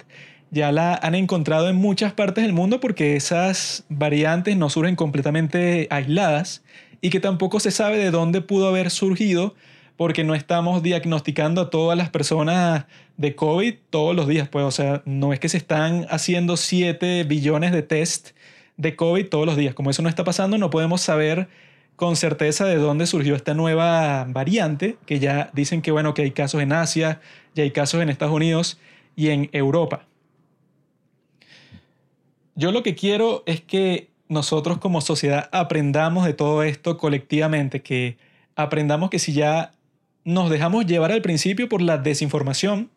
ya 0.52 0.72
la 0.72 0.96
han 0.96 1.16
encontrado 1.16 1.70
en 1.70 1.76
muchas 1.76 2.14
partes 2.14 2.44
del 2.44 2.54
mundo 2.54 2.80
porque 2.80 3.16
esas 3.16 3.86
variantes 3.90 4.58
no 4.58 4.70
surgen 4.70 4.96
completamente 4.96 5.88
aisladas 5.90 6.64
y 7.02 7.10
que 7.10 7.20
tampoco 7.20 7.60
se 7.60 7.72
sabe 7.72 7.98
de 7.98 8.12
dónde 8.12 8.42
pudo 8.42 8.68
haber 8.68 8.90
surgido 8.90 9.56
porque 9.96 10.24
no 10.24 10.34
estamos 10.34 10.82
diagnosticando 10.82 11.62
a 11.62 11.70
todas 11.70 11.98
las 11.98 12.10
personas 12.10 12.86
de 13.18 13.36
COVID 13.36 13.76
todos 13.90 14.16
los 14.16 14.28
días. 14.28 14.48
Pues, 14.48 14.64
o 14.64 14.72
sea, 14.72 15.02
no 15.06 15.34
es 15.34 15.40
que 15.40 15.50
se 15.50 15.58
están 15.58 16.08
haciendo 16.10 16.56
7 16.56 17.26
billones 17.26 17.74
de 17.74 17.82
test 17.82 18.30
de 18.78 18.96
COVID 18.96 19.28
todos 19.28 19.46
los 19.46 19.58
días. 19.58 19.74
Como 19.74 19.90
eso 19.90 20.02
no 20.02 20.08
está 20.08 20.24
pasando, 20.24 20.58
no 20.58 20.70
podemos 20.70 21.02
saber 21.02 21.50
con 21.98 22.16
certeza 22.16 22.66
de 22.66 22.78
dónde 22.78 23.08
surgió 23.08 23.36
esta 23.36 23.54
nueva 23.54 24.24
variante, 24.30 24.96
que 25.06 25.20
ya 25.20 25.50
dicen 25.52 25.82
que 25.82 25.92
bueno, 25.92 26.14
que 26.14 26.22
hay 26.22 26.32
casos 26.32 26.62
en 26.62 26.72
Asia, 26.72 27.20
ya 27.54 27.64
hay 27.64 27.72
casos 27.72 28.02
en 28.02 28.10
Estados 28.10 28.34
Unidos 28.34 28.80
y 29.18 29.32
en 29.32 29.50
Europa. 29.52 30.09
Yo 32.60 32.74
lo 32.74 32.84
que 32.84 32.94
quiero 32.94 33.42
es 33.46 33.62
que 33.62 34.10
nosotros 34.28 34.80
como 34.80 35.00
sociedad 35.00 35.48
aprendamos 35.54 36.26
de 36.26 36.34
todo 36.34 36.62
esto 36.64 36.98
colectivamente, 36.98 37.82
que 37.82 38.18
aprendamos 38.58 39.10
que 39.10 39.18
si 39.18 39.32
ya 39.32 39.72
nos 40.26 40.50
dejamos 40.50 40.86
llevar 40.86 41.14
al 41.14 41.22
principio 41.22 41.70
por 41.70 41.82
la 41.82 41.98
desinformación, 41.98 42.90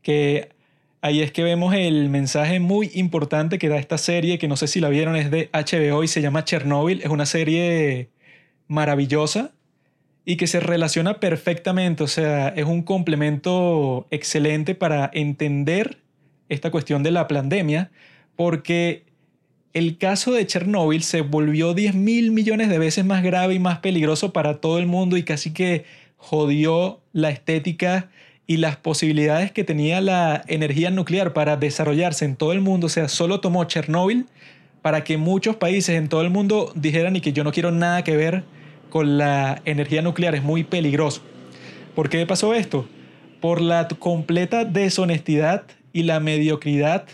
que 0.00 0.48
ahí 1.02 1.20
es 1.20 1.32
que 1.32 1.42
vemos 1.42 1.74
el 1.74 2.08
mensaje 2.08 2.60
muy 2.60 2.92
importante 2.94 3.58
que 3.58 3.68
da 3.68 3.76
esta 3.76 3.98
serie, 3.98 4.38
que 4.38 4.48
no 4.48 4.56
sé 4.56 4.68
si 4.68 4.80
la 4.80 4.88
vieron, 4.88 5.16
es 5.16 5.30
de 5.30 5.50
HBO 5.52 6.02
y 6.02 6.08
se 6.08 6.22
llama 6.22 6.44
Chernobyl, 6.44 7.02
es 7.02 7.10
una 7.10 7.26
serie 7.26 8.08
maravillosa 8.68 9.52
y 10.24 10.38
que 10.38 10.46
se 10.46 10.60
relaciona 10.60 11.20
perfectamente, 11.20 12.04
o 12.04 12.08
sea, 12.08 12.48
es 12.48 12.64
un 12.64 12.82
complemento 12.82 14.06
excelente 14.10 14.74
para 14.74 15.10
entender 15.12 15.98
esta 16.48 16.70
cuestión 16.70 17.02
de 17.02 17.10
la 17.10 17.28
pandemia, 17.28 17.90
porque 18.36 19.04
el 19.72 19.98
caso 19.98 20.32
de 20.32 20.46
Chernóbil 20.46 21.02
se 21.02 21.20
volvió 21.20 21.74
10 21.74 21.94
mil 21.94 22.30
millones 22.30 22.68
de 22.68 22.78
veces 22.78 23.04
más 23.04 23.22
grave 23.22 23.54
y 23.54 23.58
más 23.58 23.80
peligroso 23.80 24.32
para 24.32 24.60
todo 24.60 24.78
el 24.78 24.86
mundo 24.86 25.16
y 25.16 25.24
casi 25.24 25.52
que 25.52 25.84
jodió 26.16 27.00
la 27.12 27.30
estética 27.30 28.08
y 28.46 28.58
las 28.58 28.76
posibilidades 28.76 29.52
que 29.52 29.64
tenía 29.64 30.00
la 30.00 30.44
energía 30.46 30.90
nuclear 30.90 31.32
para 31.32 31.56
desarrollarse 31.56 32.24
en 32.24 32.36
todo 32.36 32.52
el 32.52 32.60
mundo, 32.60 32.86
o 32.86 32.90
sea, 32.90 33.08
solo 33.08 33.40
tomó 33.40 33.64
Chernóbil 33.64 34.26
para 34.82 35.02
que 35.02 35.16
muchos 35.16 35.56
países 35.56 35.96
en 35.96 36.08
todo 36.08 36.20
el 36.22 36.30
mundo 36.30 36.70
dijeran 36.74 37.16
y 37.16 37.20
que 37.20 37.32
yo 37.32 37.42
no 37.42 37.52
quiero 37.52 37.70
nada 37.70 38.04
que 38.04 38.16
ver 38.16 38.44
con 38.90 39.18
la 39.18 39.62
energía 39.64 40.02
nuclear, 40.02 40.34
es 40.34 40.42
muy 40.42 40.62
peligroso. 40.62 41.22
¿Por 41.94 42.10
qué 42.10 42.26
pasó 42.26 42.54
esto? 42.54 42.86
Por 43.40 43.60
la 43.60 43.88
completa 43.88 44.64
deshonestidad 44.64 45.64
y 45.92 46.02
la 46.02 46.20
mediocridad 46.20 47.06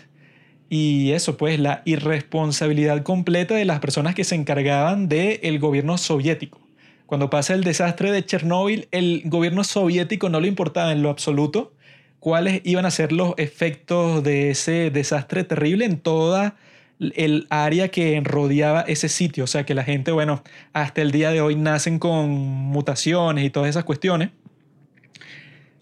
y 0.73 1.11
eso, 1.11 1.35
pues 1.35 1.59
la 1.59 1.81
irresponsabilidad 1.83 3.03
completa 3.03 3.55
de 3.55 3.65
las 3.65 3.81
personas 3.81 4.15
que 4.15 4.23
se 4.23 4.35
encargaban 4.35 5.09
del 5.09 5.59
gobierno 5.59 5.97
soviético. 5.97 6.61
Cuando 7.07 7.29
pasa 7.29 7.53
el 7.53 7.65
desastre 7.65 8.09
de 8.09 8.25
Chernóbil, 8.25 8.87
el 8.91 9.23
gobierno 9.25 9.65
soviético 9.65 10.29
no 10.29 10.39
le 10.39 10.47
importaba 10.47 10.93
en 10.93 11.01
lo 11.03 11.09
absoluto 11.09 11.73
cuáles 12.21 12.61
iban 12.63 12.85
a 12.85 12.91
ser 12.91 13.11
los 13.11 13.33
efectos 13.35 14.23
de 14.23 14.51
ese 14.51 14.91
desastre 14.91 15.43
terrible 15.43 15.83
en 15.83 15.99
toda 15.99 16.55
el 17.01 17.47
área 17.49 17.89
que 17.89 18.21
rodeaba 18.23 18.79
ese 18.87 19.09
sitio. 19.09 19.43
O 19.43 19.47
sea, 19.47 19.65
que 19.65 19.75
la 19.75 19.83
gente, 19.83 20.13
bueno, 20.13 20.41
hasta 20.71 21.01
el 21.01 21.11
día 21.11 21.31
de 21.31 21.41
hoy 21.41 21.55
nacen 21.57 21.99
con 21.99 22.29
mutaciones 22.29 23.43
y 23.43 23.49
todas 23.49 23.69
esas 23.69 23.83
cuestiones. 23.83 24.29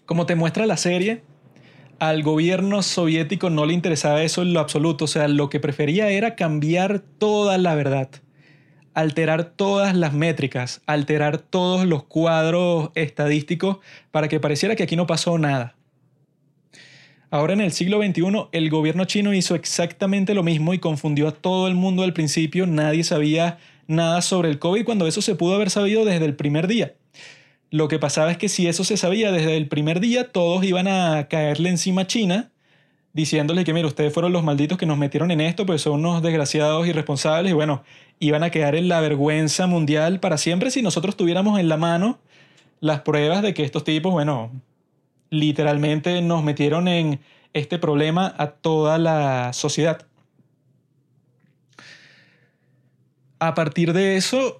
Como 0.04 0.26
te 0.26 0.34
muestra 0.34 0.66
la 0.66 0.76
serie, 0.76 1.22
al 2.00 2.22
gobierno 2.22 2.82
soviético 2.82 3.50
no 3.50 3.66
le 3.66 3.74
interesaba 3.74 4.22
eso 4.22 4.42
en 4.42 4.54
lo 4.54 4.60
absoluto. 4.60 5.04
O 5.04 5.08
sea, 5.08 5.28
lo 5.28 5.50
que 5.50 5.60
prefería 5.60 6.10
era 6.10 6.34
cambiar 6.34 6.98
toda 6.98 7.58
la 7.58 7.74
verdad, 7.74 8.08
alterar 8.94 9.44
todas 9.44 9.94
las 9.94 10.14
métricas, 10.14 10.80
alterar 10.86 11.38
todos 11.38 11.86
los 11.86 12.02
cuadros 12.02 12.90
estadísticos 12.94 13.78
para 14.10 14.28
que 14.28 14.40
pareciera 14.40 14.74
que 14.74 14.82
aquí 14.82 14.96
no 14.96 15.06
pasó 15.06 15.38
nada. 15.38 15.76
Ahora 17.30 17.52
en 17.52 17.60
el 17.60 17.70
siglo 17.70 18.02
XXI 18.02 18.48
el 18.50 18.70
gobierno 18.70 19.04
chino 19.04 19.34
hizo 19.34 19.54
exactamente 19.54 20.34
lo 20.34 20.42
mismo 20.42 20.74
y 20.74 20.78
confundió 20.78 21.28
a 21.28 21.32
todo 21.32 21.68
el 21.68 21.74
mundo 21.74 22.02
al 22.02 22.14
principio. 22.14 22.66
Nadie 22.66 23.04
sabía 23.04 23.58
nada 23.86 24.22
sobre 24.22 24.48
el 24.48 24.58
COVID 24.58 24.84
cuando 24.84 25.06
eso 25.06 25.20
se 25.20 25.34
pudo 25.34 25.54
haber 25.54 25.68
sabido 25.68 26.06
desde 26.06 26.24
el 26.24 26.34
primer 26.34 26.66
día. 26.66 26.94
Lo 27.70 27.88
que 27.88 27.98
pasaba 27.98 28.32
es 28.32 28.38
que 28.38 28.48
si 28.48 28.66
eso 28.66 28.84
se 28.84 28.96
sabía 28.96 29.32
desde 29.32 29.56
el 29.56 29.68
primer 29.68 30.00
día, 30.00 30.32
todos 30.32 30.64
iban 30.64 30.88
a 30.88 31.28
caerle 31.28 31.70
encima 31.70 32.02
a 32.02 32.06
China 32.06 32.50
diciéndole 33.12 33.64
que, 33.64 33.74
mira, 33.74 33.88
ustedes 33.88 34.12
fueron 34.12 34.32
los 34.32 34.44
malditos 34.44 34.78
que 34.78 34.86
nos 34.86 34.98
metieron 34.98 35.30
en 35.30 35.40
esto, 35.40 35.66
pues 35.66 35.82
son 35.82 36.00
unos 36.00 36.22
desgraciados 36.22 36.86
irresponsables 36.86 37.50
y 37.50 37.54
bueno, 37.54 37.82
iban 38.20 38.42
a 38.42 38.50
quedar 38.50 38.74
en 38.74 38.88
la 38.88 39.00
vergüenza 39.00 39.66
mundial 39.66 40.20
para 40.20 40.38
siempre 40.38 40.70
si 40.70 40.82
nosotros 40.82 41.16
tuviéramos 41.16 41.58
en 41.58 41.68
la 41.68 41.76
mano 41.76 42.18
las 42.80 43.00
pruebas 43.00 43.42
de 43.42 43.52
que 43.52 43.64
estos 43.64 43.84
tipos, 43.84 44.12
bueno, 44.12 44.52
literalmente 45.30 46.22
nos 46.22 46.42
metieron 46.42 46.88
en 46.88 47.20
este 47.52 47.78
problema 47.78 48.34
a 48.38 48.52
toda 48.52 48.98
la 48.98 49.52
sociedad. 49.52 50.06
A 53.38 53.54
partir 53.54 53.92
de 53.92 54.16
eso, 54.16 54.59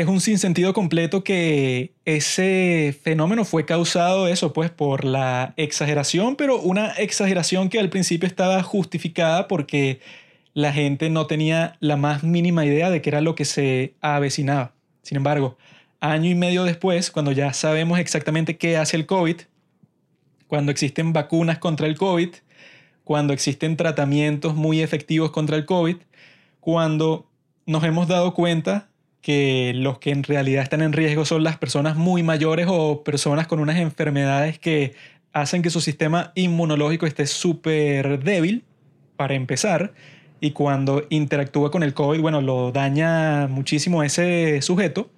es 0.00 0.06
un 0.06 0.20
sinsentido 0.20 0.72
completo 0.72 1.24
que 1.24 1.92
ese 2.04 2.96
fenómeno 3.02 3.44
fue 3.44 3.64
causado 3.64 4.28
eso, 4.28 4.52
pues, 4.52 4.70
por 4.70 5.04
la 5.04 5.54
exageración, 5.56 6.36
pero 6.36 6.60
una 6.60 6.92
exageración 6.92 7.68
que 7.68 7.78
al 7.78 7.88
principio 7.88 8.26
estaba 8.26 8.62
justificada 8.62 9.48
porque 9.48 10.00
la 10.54 10.72
gente 10.72 11.10
no 11.10 11.26
tenía 11.26 11.76
la 11.80 11.96
más 11.96 12.22
mínima 12.22 12.64
idea 12.64 12.90
de 12.90 13.02
qué 13.02 13.10
era 13.10 13.20
lo 13.20 13.34
que 13.34 13.44
se 13.44 13.94
avecinaba. 14.00 14.72
Sin 15.02 15.16
embargo, 15.16 15.56
año 16.00 16.30
y 16.30 16.34
medio 16.34 16.64
después, 16.64 17.10
cuando 17.10 17.32
ya 17.32 17.52
sabemos 17.52 17.98
exactamente 17.98 18.56
qué 18.56 18.76
hace 18.76 18.96
el 18.96 19.06
COVID, 19.06 19.36
cuando 20.46 20.72
existen 20.72 21.12
vacunas 21.12 21.58
contra 21.58 21.86
el 21.86 21.96
COVID, 21.96 22.30
cuando 23.04 23.32
existen 23.32 23.76
tratamientos 23.76 24.54
muy 24.54 24.80
efectivos 24.80 25.30
contra 25.30 25.56
el 25.56 25.64
COVID, 25.64 25.96
cuando 26.60 27.28
nos 27.66 27.84
hemos 27.84 28.08
dado 28.08 28.34
cuenta 28.34 28.88
que 29.26 29.72
los 29.74 29.98
que 29.98 30.12
en 30.12 30.22
realidad 30.22 30.62
están 30.62 30.82
en 30.82 30.92
riesgo 30.92 31.24
son 31.24 31.42
las 31.42 31.56
personas 31.58 31.96
muy 31.96 32.22
mayores 32.22 32.68
o 32.70 33.02
personas 33.02 33.48
con 33.48 33.58
unas 33.58 33.76
enfermedades 33.76 34.60
que 34.60 34.94
hacen 35.32 35.62
que 35.62 35.70
su 35.70 35.80
sistema 35.80 36.30
inmunológico 36.36 37.06
esté 37.06 37.26
súper 37.26 38.22
débil, 38.22 38.62
para 39.16 39.34
empezar, 39.34 39.94
y 40.40 40.52
cuando 40.52 41.02
interactúa 41.10 41.72
con 41.72 41.82
el 41.82 41.92
COVID, 41.92 42.20
bueno, 42.20 42.40
lo 42.40 42.70
daña 42.70 43.48
muchísimo 43.48 44.04
ese 44.04 44.62
sujeto. 44.62 45.10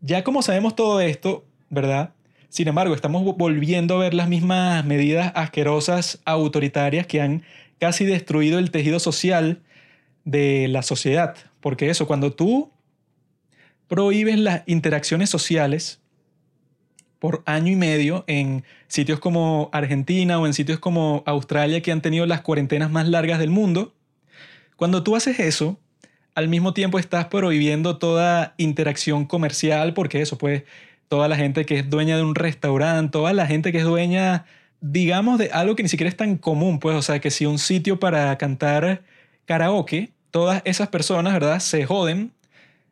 Ya 0.00 0.24
como 0.24 0.42
sabemos 0.42 0.74
todo 0.74 1.00
esto, 1.00 1.44
¿verdad? 1.68 2.12
Sin 2.48 2.66
embargo, 2.66 2.96
estamos 2.96 3.22
volviendo 3.36 3.94
a 3.94 4.00
ver 4.00 4.14
las 4.14 4.28
mismas 4.28 4.84
medidas 4.84 5.30
asquerosas, 5.36 6.20
autoritarias, 6.24 7.06
que 7.06 7.20
han 7.20 7.44
casi 7.78 8.04
destruido 8.04 8.58
el 8.58 8.72
tejido 8.72 8.98
social 8.98 9.60
de 10.24 10.66
la 10.66 10.82
sociedad. 10.82 11.36
Porque 11.60 11.88
eso, 11.88 12.08
cuando 12.08 12.32
tú 12.32 12.72
prohíbes 13.90 14.38
las 14.38 14.62
interacciones 14.66 15.30
sociales 15.30 16.00
por 17.18 17.42
año 17.44 17.72
y 17.72 17.76
medio 17.76 18.22
en 18.28 18.62
sitios 18.86 19.18
como 19.18 19.68
Argentina 19.72 20.38
o 20.38 20.46
en 20.46 20.54
sitios 20.54 20.78
como 20.78 21.24
Australia 21.26 21.82
que 21.82 21.90
han 21.90 22.00
tenido 22.00 22.24
las 22.24 22.40
cuarentenas 22.40 22.88
más 22.92 23.08
largas 23.08 23.40
del 23.40 23.50
mundo, 23.50 23.92
cuando 24.76 25.02
tú 25.02 25.16
haces 25.16 25.40
eso, 25.40 25.76
al 26.36 26.46
mismo 26.46 26.72
tiempo 26.72 27.00
estás 27.00 27.26
prohibiendo 27.26 27.98
toda 27.98 28.54
interacción 28.58 29.26
comercial 29.26 29.92
porque 29.92 30.22
eso, 30.22 30.38
pues 30.38 30.62
toda 31.08 31.26
la 31.26 31.34
gente 31.34 31.66
que 31.66 31.80
es 31.80 31.90
dueña 31.90 32.16
de 32.16 32.22
un 32.22 32.36
restaurante, 32.36 33.10
toda 33.10 33.32
la 33.32 33.48
gente 33.48 33.72
que 33.72 33.78
es 33.78 33.84
dueña, 33.84 34.46
digamos, 34.80 35.36
de 35.40 35.50
algo 35.50 35.74
que 35.74 35.82
ni 35.82 35.88
siquiera 35.88 36.08
es 36.08 36.16
tan 36.16 36.36
común, 36.36 36.78
pues, 36.78 36.94
o 36.94 37.02
sea, 37.02 37.18
que 37.18 37.32
si 37.32 37.44
un 37.44 37.58
sitio 37.58 37.98
para 37.98 38.38
cantar 38.38 39.02
karaoke, 39.46 40.12
todas 40.30 40.62
esas 40.64 40.88
personas, 40.90 41.32
¿verdad? 41.32 41.58
Se 41.58 41.84
joden, 41.84 42.32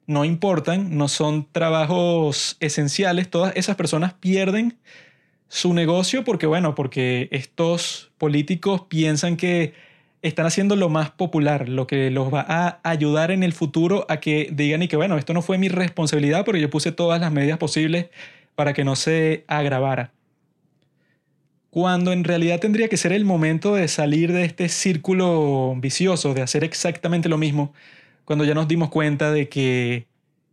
no 0.09 0.25
importan, 0.25 0.97
no 0.97 1.07
son 1.07 1.47
trabajos 1.53 2.57
esenciales, 2.61 3.29
todas 3.29 3.55
esas 3.57 3.77
personas 3.77 4.15
pierden 4.15 4.79
su 5.49 5.75
negocio 5.75 6.25
porque, 6.25 6.47
bueno, 6.47 6.75
porque 6.75 7.29
estos 7.31 8.11
políticos 8.17 8.87
piensan 8.89 9.37
que 9.37 9.75
están 10.23 10.47
haciendo 10.47 10.77
lo 10.77 10.89
más 10.89 11.11
popular, 11.11 11.69
lo 11.69 11.87
que 11.87 12.11
los 12.11 12.33
va 12.33 12.41
a 12.49 12.81
ayudar 12.85 13.31
en 13.31 13.43
el 13.43 13.53
futuro 13.53 14.07
a 14.09 14.19
que 14.19 14.49
digan 14.51 14.83
y 14.83 14.89
que, 14.89 14.97
bueno, 14.97 15.19
esto 15.19 15.35
no 15.35 15.43
fue 15.43 15.59
mi 15.59 15.69
responsabilidad 15.69 16.47
porque 16.47 16.63
yo 16.63 16.71
puse 16.71 16.91
todas 16.91 17.21
las 17.21 17.31
medidas 17.31 17.59
posibles 17.59 18.07
para 18.55 18.73
que 18.73 18.85
no 18.85 18.97
se 18.97 19.45
agravara. 19.47 20.13
Cuando 21.69 22.15
en 22.15 22.25
realidad 22.25 22.61
tendría 22.61 22.89
que 22.89 22.97
ser 22.97 23.13
el 23.13 23.27
momento 23.27 23.75
de 23.75 23.89
salir 23.89 24.33
de 24.33 24.47
este 24.47 24.71
círculo 24.71 25.75
vicioso, 25.77 26.33
de 26.33 26.41
hacer 26.41 26.65
exactamente 26.65 27.29
lo 27.29 27.37
mismo, 27.37 27.75
cuando 28.29 28.45
ya 28.45 28.53
nos 28.53 28.69
dimos 28.69 28.91
cuenta 28.91 29.33
de 29.33 29.49
que 29.49 30.07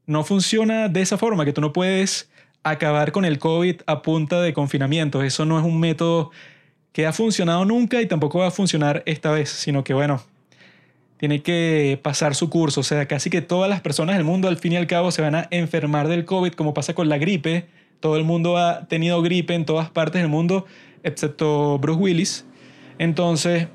no 0.06 0.24
funciona 0.24 0.88
de 0.88 1.02
esa 1.02 1.18
forma, 1.18 1.44
que 1.44 1.52
tú 1.52 1.60
no 1.60 1.74
puedes 1.74 2.30
acabar 2.64 3.12
con 3.12 3.26
el 3.26 3.38
COVID 3.38 3.82
a 3.86 4.02
punta 4.02 4.42
de 4.42 4.54
confinamiento. 4.54 5.22
Eso 5.22 5.44
no 5.44 5.60
es 5.60 5.66
un 5.66 5.82
método 5.82 6.32
que 6.94 7.06
ha 7.06 7.12
funcionado 7.12 7.66
nunca 7.66 8.02
y 8.02 8.06
tampoco 8.06 8.40
va 8.40 8.48
a 8.48 8.52
funcionar 8.52 9.04
esta 9.06 9.30
vez, 9.32 9.50
sino 9.50 9.84
que 9.84 9.94
bueno, 9.94 10.24
tiene 11.18 11.42
que 11.42 12.00
pasar 12.02 12.34
su 12.34 12.50
curso. 12.50 12.80
O 12.80 12.84
sea, 12.84 13.10
casi 13.10 13.30
que 13.30 13.42
todas 13.42 13.70
las 13.70 13.82
personas 13.82 14.16
del 14.16 14.24
mundo 14.24 14.48
al 14.48 14.56
fin 14.56 14.72
y 14.72 14.78
al 14.78 14.88
cabo 14.88 15.12
se 15.12 15.22
van 15.22 15.36
a 15.36 15.50
enfermar 15.52 16.08
del 16.08 16.24
COVID, 16.24 16.54
como 16.54 16.74
pasa 16.74 16.94
con 16.94 17.10
la 17.10 17.18
gripe. 17.18 17.68
Todo 18.00 18.16
el 18.16 18.24
mundo 18.24 18.58
ha 18.58 18.88
tenido 18.88 19.22
gripe 19.22 19.54
en 19.54 19.66
todas 19.66 19.90
partes 19.90 20.22
del 20.22 20.32
mundo, 20.32 20.66
excepto 21.04 21.78
Bruce 21.78 22.00
Willis. 22.00 22.46
Entonces, 23.00 23.68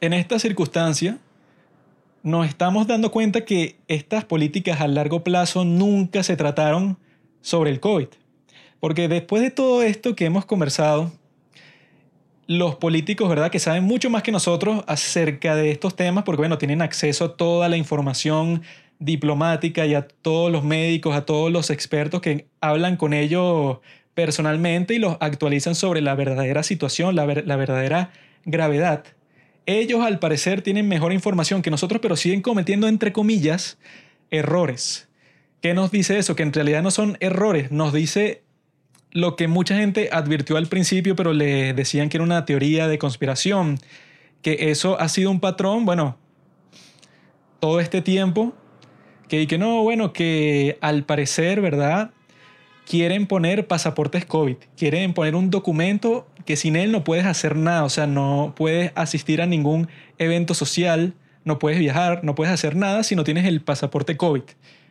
en 0.00 0.12
esta 0.12 0.40
circunstancia, 0.40 1.20
nos 2.24 2.48
estamos 2.48 2.86
dando 2.86 3.10
cuenta 3.10 3.44
que 3.44 3.76
estas 3.86 4.24
políticas 4.24 4.80
a 4.80 4.88
largo 4.88 5.22
plazo 5.22 5.66
nunca 5.66 6.22
se 6.22 6.36
trataron 6.36 6.98
sobre 7.42 7.70
el 7.70 7.80
COVID. 7.80 8.08
Porque 8.80 9.08
después 9.08 9.42
de 9.42 9.50
todo 9.50 9.82
esto 9.82 10.16
que 10.16 10.24
hemos 10.24 10.46
conversado, 10.46 11.12
los 12.46 12.76
políticos, 12.76 13.28
¿verdad? 13.28 13.50
Que 13.50 13.58
saben 13.58 13.84
mucho 13.84 14.08
más 14.08 14.22
que 14.22 14.32
nosotros 14.32 14.84
acerca 14.86 15.54
de 15.54 15.70
estos 15.70 15.96
temas, 15.96 16.24
porque, 16.24 16.40
bueno, 16.40 16.56
tienen 16.56 16.80
acceso 16.80 17.26
a 17.26 17.36
toda 17.36 17.68
la 17.68 17.76
información 17.76 18.62
diplomática 18.98 19.84
y 19.84 19.94
a 19.94 20.08
todos 20.08 20.50
los 20.50 20.64
médicos, 20.64 21.14
a 21.14 21.26
todos 21.26 21.52
los 21.52 21.68
expertos 21.68 22.22
que 22.22 22.46
hablan 22.62 22.96
con 22.96 23.12
ellos 23.12 23.80
personalmente 24.14 24.94
y 24.94 24.98
los 24.98 25.18
actualizan 25.20 25.74
sobre 25.74 26.00
la 26.00 26.14
verdadera 26.14 26.62
situación, 26.62 27.16
la, 27.16 27.26
la 27.26 27.56
verdadera 27.56 28.12
gravedad. 28.46 29.04
Ellos 29.66 30.02
al 30.02 30.18
parecer 30.18 30.62
tienen 30.62 30.88
mejor 30.88 31.12
información 31.12 31.62
que 31.62 31.70
nosotros, 31.70 32.00
pero 32.02 32.16
siguen 32.16 32.42
cometiendo, 32.42 32.86
entre 32.86 33.12
comillas, 33.12 33.78
errores. 34.30 35.08
¿Qué 35.62 35.72
nos 35.72 35.90
dice 35.90 36.18
eso? 36.18 36.36
Que 36.36 36.42
en 36.42 36.52
realidad 36.52 36.82
no 36.82 36.90
son 36.90 37.16
errores, 37.20 37.72
nos 37.72 37.92
dice 37.92 38.42
lo 39.10 39.36
que 39.36 39.48
mucha 39.48 39.76
gente 39.76 40.10
advirtió 40.12 40.56
al 40.56 40.66
principio, 40.66 41.16
pero 41.16 41.32
le 41.32 41.72
decían 41.72 42.08
que 42.08 42.18
era 42.18 42.24
una 42.24 42.44
teoría 42.44 42.88
de 42.88 42.98
conspiración, 42.98 43.78
que 44.42 44.70
eso 44.70 45.00
ha 45.00 45.08
sido 45.08 45.30
un 45.30 45.40
patrón, 45.40 45.86
bueno, 45.86 46.18
todo 47.60 47.80
este 47.80 48.02
tiempo, 48.02 48.54
que, 49.28 49.46
que 49.46 49.56
no, 49.56 49.82
bueno, 49.82 50.12
que 50.12 50.76
al 50.82 51.04
parecer, 51.04 51.62
¿verdad? 51.62 52.10
Quieren 52.86 53.26
poner 53.26 53.66
pasaportes 53.66 54.26
COVID, 54.26 54.56
quieren 54.76 55.14
poner 55.14 55.34
un 55.34 55.48
documento 55.48 56.26
que 56.44 56.56
sin 56.56 56.76
él 56.76 56.92
no 56.92 57.04
puedes 57.04 57.26
hacer 57.26 57.56
nada, 57.56 57.84
o 57.84 57.88
sea, 57.88 58.06
no 58.06 58.54
puedes 58.56 58.92
asistir 58.94 59.42
a 59.42 59.46
ningún 59.46 59.88
evento 60.18 60.54
social, 60.54 61.14
no 61.44 61.58
puedes 61.58 61.78
viajar, 61.78 62.24
no 62.24 62.34
puedes 62.34 62.52
hacer 62.52 62.76
nada 62.76 63.02
si 63.02 63.16
no 63.16 63.24
tienes 63.24 63.46
el 63.46 63.60
pasaporte 63.60 64.16
COVID. 64.16 64.42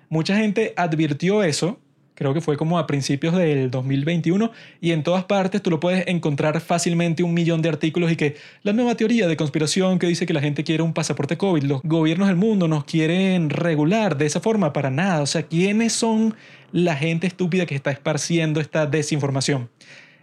Mucha 0.09 0.35
gente 0.35 0.73
advirtió 0.77 1.43
eso 1.43 1.79
creo 2.15 2.33
que 2.33 2.41
fue 2.41 2.57
como 2.57 2.77
a 2.77 2.87
principios 2.87 3.35
del 3.35 3.71
2021, 3.71 4.51
y 4.81 4.91
en 4.91 5.03
todas 5.03 5.25
partes 5.25 5.61
tú 5.61 5.69
lo 5.69 5.79
puedes 5.79 6.07
encontrar 6.07 6.59
fácilmente 6.61 7.23
un 7.23 7.33
millón 7.33 7.61
de 7.61 7.69
artículos 7.69 8.11
y 8.11 8.15
que 8.15 8.35
la 8.61 8.73
nueva 8.73 8.95
teoría 8.95 9.27
de 9.27 9.37
conspiración 9.37 9.99
que 9.99 10.07
dice 10.07 10.25
que 10.25 10.33
la 10.33 10.41
gente 10.41 10.63
quiere 10.63 10.83
un 10.83 10.93
pasaporte 10.93 11.37
COVID, 11.37 11.63
los 11.63 11.81
gobiernos 11.83 12.27
del 12.27 12.37
mundo 12.37 12.67
nos 12.67 12.85
quieren 12.85 13.49
regular 13.49 14.17
de 14.17 14.25
esa 14.25 14.39
forma 14.39 14.73
para 14.73 14.89
nada, 14.89 15.21
o 15.21 15.25
sea, 15.25 15.43
¿quiénes 15.43 15.93
son 15.93 16.35
la 16.71 16.95
gente 16.95 17.27
estúpida 17.27 17.65
que 17.65 17.75
está 17.75 17.91
esparciendo 17.91 18.59
esta 18.59 18.85
desinformación? 18.85 19.69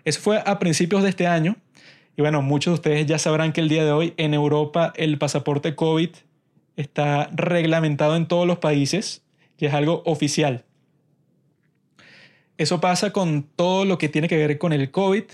Eso 0.05 0.21
fue 0.21 0.43
a 0.45 0.59
principios 0.59 1.03
de 1.03 1.11
este 1.11 1.27
año, 1.27 1.57
y 2.17 2.23
bueno, 2.23 2.43
muchos 2.43 2.73
de 2.73 2.75
ustedes 2.75 3.07
ya 3.07 3.19
sabrán 3.19 3.53
que 3.53 3.61
el 3.61 3.69
día 3.69 3.85
de 3.85 3.93
hoy 3.93 4.15
en 4.17 4.35
Europa 4.35 4.93
el 4.97 5.19
pasaporte 5.19 5.75
COVID 5.75 6.11
está 6.77 7.31
reglamentado 7.33 8.17
en 8.17 8.27
todos 8.27 8.47
los 8.47 8.59
países, 8.59 9.23
que 9.57 9.67
es 9.67 9.75
algo 9.75 10.03
oficial. 10.05 10.65
Eso 12.59 12.81
pasa 12.81 13.11
con 13.11 13.43
todo 13.43 13.85
lo 13.85 13.97
que 13.97 14.09
tiene 14.09 14.29
que 14.29 14.37
ver 14.37 14.59
con 14.59 14.73
el 14.73 14.91
COVID, 14.91 15.25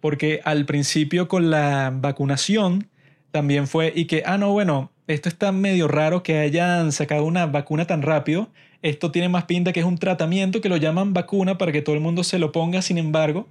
porque 0.00 0.40
al 0.44 0.64
principio 0.64 1.26
con 1.26 1.50
la 1.50 1.92
vacunación 1.92 2.88
también 3.32 3.66
fue 3.66 3.92
y 3.94 4.04
que, 4.04 4.22
ah, 4.24 4.38
no, 4.38 4.52
bueno, 4.52 4.92
esto 5.08 5.28
está 5.28 5.50
medio 5.52 5.88
raro 5.88 6.22
que 6.22 6.38
hayan 6.38 6.92
sacado 6.92 7.24
una 7.24 7.46
vacuna 7.46 7.86
tan 7.86 8.02
rápido. 8.02 8.48
Esto 8.82 9.10
tiene 9.10 9.28
más 9.28 9.44
pinta 9.44 9.72
que 9.72 9.80
es 9.80 9.86
un 9.86 9.98
tratamiento 9.98 10.60
que 10.60 10.68
lo 10.68 10.76
llaman 10.76 11.14
vacuna 11.14 11.58
para 11.58 11.72
que 11.72 11.82
todo 11.82 11.96
el 11.96 12.00
mundo 12.00 12.22
se 12.22 12.38
lo 12.38 12.52
ponga. 12.52 12.82
Sin 12.82 12.98
embargo, 12.98 13.48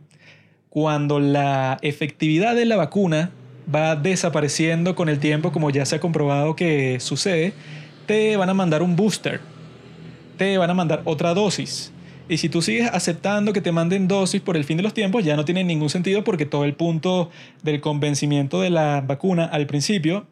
cuando 0.76 1.22
la 1.22 1.78
efectividad 1.84 2.54
de 2.54 2.66
la 2.66 2.76
vacuna 2.76 3.32
va 3.74 3.96
desapareciendo 3.96 4.94
con 4.94 5.08
el 5.08 5.20
tiempo, 5.20 5.54
como 5.54 5.70
ya 5.70 5.86
se 5.86 5.96
ha 5.96 6.00
comprobado 6.02 6.58
que 6.58 7.00
sucede, 7.00 7.54
te 8.08 8.36
van 8.36 8.50
a 8.50 8.54
mandar 8.54 8.82
un 8.82 8.98
booster. 8.98 9.40
Te 10.38 10.58
van 10.58 10.70
a 10.70 10.74
mandar 10.74 11.02
otra 11.06 11.34
dosis. 11.34 11.94
Y 12.28 12.40
si 12.40 12.50
tú 12.50 12.62
sigues 12.62 12.90
aceptando 12.92 13.54
que 13.54 13.62
te 13.62 13.72
manden 13.72 14.10
dosis 14.10 14.42
por 14.42 14.58
el 14.58 14.66
fin 14.66 14.76
de 14.76 14.84
los 14.84 14.94
tiempos, 14.94 15.24
ya 15.24 15.38
no 15.38 15.46
tiene 15.46 15.64
ningún 15.64 15.90
sentido 15.90 16.26
porque 16.26 16.46
todo 16.46 16.66
el 16.66 16.74
punto 16.74 17.30
del 17.64 17.80
convencimiento 17.80 18.60
de 18.60 18.70
la 18.70 19.00
vacuna 19.00 19.46
al 19.46 19.68
principio 19.68 20.28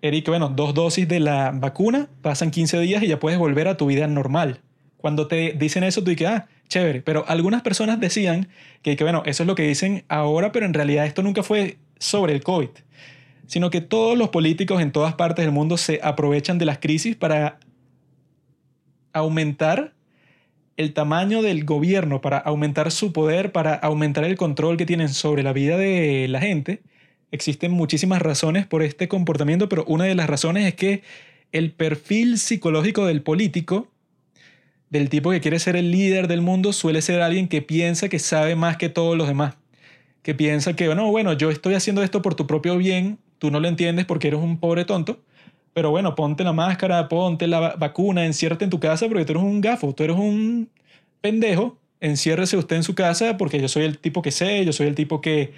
que, 0.00 0.24
bueno, 0.26 0.48
dos 0.48 0.72
dosis 0.72 1.06
de 1.06 1.20
la 1.20 1.50
vacuna, 1.50 2.08
pasan 2.22 2.50
15 2.50 2.80
días 2.80 3.02
y 3.02 3.08
ya 3.08 3.20
puedes 3.20 3.38
volver 3.38 3.68
a 3.68 3.76
tu 3.76 3.84
vida 3.84 4.06
normal. 4.06 4.62
Cuando 4.96 5.26
te 5.26 5.52
dicen 5.52 5.84
eso, 5.84 6.02
tú 6.02 6.08
dices, 6.08 6.28
ah, 6.28 6.48
chévere. 6.70 7.02
Pero 7.02 7.26
algunas 7.28 7.60
personas 7.60 8.00
decían 8.00 8.48
que, 8.80 8.96
bueno, 8.96 9.22
eso 9.26 9.42
es 9.42 9.46
lo 9.46 9.54
que 9.54 9.68
dicen 9.68 10.04
ahora, 10.08 10.52
pero 10.52 10.64
en 10.64 10.72
realidad 10.72 11.04
esto 11.04 11.22
nunca 11.22 11.42
fue 11.42 11.76
sobre 11.98 12.32
el 12.32 12.42
COVID, 12.42 12.70
sino 13.46 13.68
que 13.68 13.82
todos 13.82 14.16
los 14.16 14.30
políticos 14.30 14.80
en 14.80 14.92
todas 14.92 15.14
partes 15.14 15.44
del 15.44 15.52
mundo 15.52 15.76
se 15.76 16.00
aprovechan 16.02 16.56
de 16.56 16.64
las 16.64 16.78
crisis 16.78 17.14
para 17.14 17.58
aumentar 19.12 19.92
el 20.80 20.94
tamaño 20.94 21.42
del 21.42 21.66
gobierno 21.66 22.22
para 22.22 22.38
aumentar 22.38 22.90
su 22.90 23.12
poder, 23.12 23.52
para 23.52 23.74
aumentar 23.74 24.24
el 24.24 24.36
control 24.38 24.78
que 24.78 24.86
tienen 24.86 25.10
sobre 25.10 25.42
la 25.42 25.52
vida 25.52 25.76
de 25.76 26.26
la 26.28 26.40
gente. 26.40 26.80
Existen 27.32 27.70
muchísimas 27.70 28.22
razones 28.22 28.66
por 28.66 28.82
este 28.82 29.06
comportamiento, 29.06 29.68
pero 29.68 29.84
una 29.84 30.04
de 30.04 30.14
las 30.14 30.30
razones 30.30 30.66
es 30.66 30.74
que 30.74 31.02
el 31.52 31.72
perfil 31.72 32.38
psicológico 32.38 33.04
del 33.04 33.20
político, 33.20 33.88
del 34.90 35.08
tipo 35.08 35.30
que 35.30 35.40
quiere 35.40 35.58
ser 35.58 35.76
el 35.76 35.90
líder 35.90 36.28
del 36.28 36.42
mundo, 36.42 36.72
suele 36.72 37.00
ser 37.00 37.22
alguien 37.22 37.48
que 37.48 37.62
piensa 37.62 38.08
que 38.08 38.18
sabe 38.18 38.56
más 38.56 38.76
que 38.76 38.88
todos 38.88 39.16
los 39.16 39.28
demás. 39.28 39.54
Que 40.22 40.34
piensa 40.34 40.74
que, 40.74 40.92
no, 40.94 41.10
bueno, 41.10 41.32
yo 41.32 41.50
estoy 41.50 41.74
haciendo 41.74 42.02
esto 42.02 42.22
por 42.22 42.34
tu 42.34 42.46
propio 42.46 42.76
bien, 42.76 43.18
tú 43.38 43.50
no 43.50 43.60
lo 43.60 43.68
entiendes 43.68 44.04
porque 44.04 44.28
eres 44.28 44.40
un 44.40 44.58
pobre 44.58 44.84
tonto, 44.84 45.20
Pero 45.72 45.90
bueno, 45.90 46.14
ponte 46.16 46.44
la 46.44 46.52
máscara, 46.52 47.08
ponte 47.08 47.46
la 47.46 47.76
vacuna, 47.76 48.26
enciérrate 48.26 48.64
en 48.64 48.70
tu 48.70 48.80
casa 48.80 49.06
porque 49.08 49.24
tú 49.24 49.32
eres 49.32 49.44
un 49.44 49.60
gafo, 49.60 49.94
tú 49.94 50.02
eres 50.02 50.16
un 50.16 50.68
pendejo. 51.20 51.78
Enciérrese 52.00 52.56
usted 52.56 52.76
en 52.76 52.82
su 52.82 52.94
casa 52.94 53.36
porque 53.36 53.60
yo 53.60 53.68
soy 53.68 53.84
el 53.84 53.98
tipo 53.98 54.22
que 54.22 54.32
sé, 54.32 54.64
yo 54.64 54.72
soy 54.72 54.88
el 54.88 54.94
tipo 54.94 55.20
que 55.20 55.52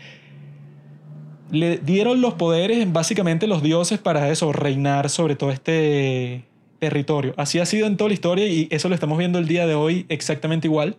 le 1.50 1.78
dieron 1.78 2.20
los 2.20 2.34
poderes 2.34 2.92
básicamente 2.92 3.46
los 3.46 3.62
dioses 3.62 3.98
para 3.98 4.30
eso, 4.30 4.52
reinar 4.52 5.08
sobre 5.10 5.36
todo 5.36 5.50
este 5.50 6.44
territorio. 6.82 7.32
Así 7.36 7.60
ha 7.60 7.64
sido 7.64 7.86
en 7.86 7.96
toda 7.96 8.08
la 8.08 8.14
historia 8.14 8.48
y 8.48 8.66
eso 8.72 8.88
lo 8.88 8.96
estamos 8.96 9.16
viendo 9.16 9.38
el 9.38 9.46
día 9.46 9.68
de 9.68 9.76
hoy 9.76 10.04
exactamente 10.08 10.66
igual. 10.66 10.96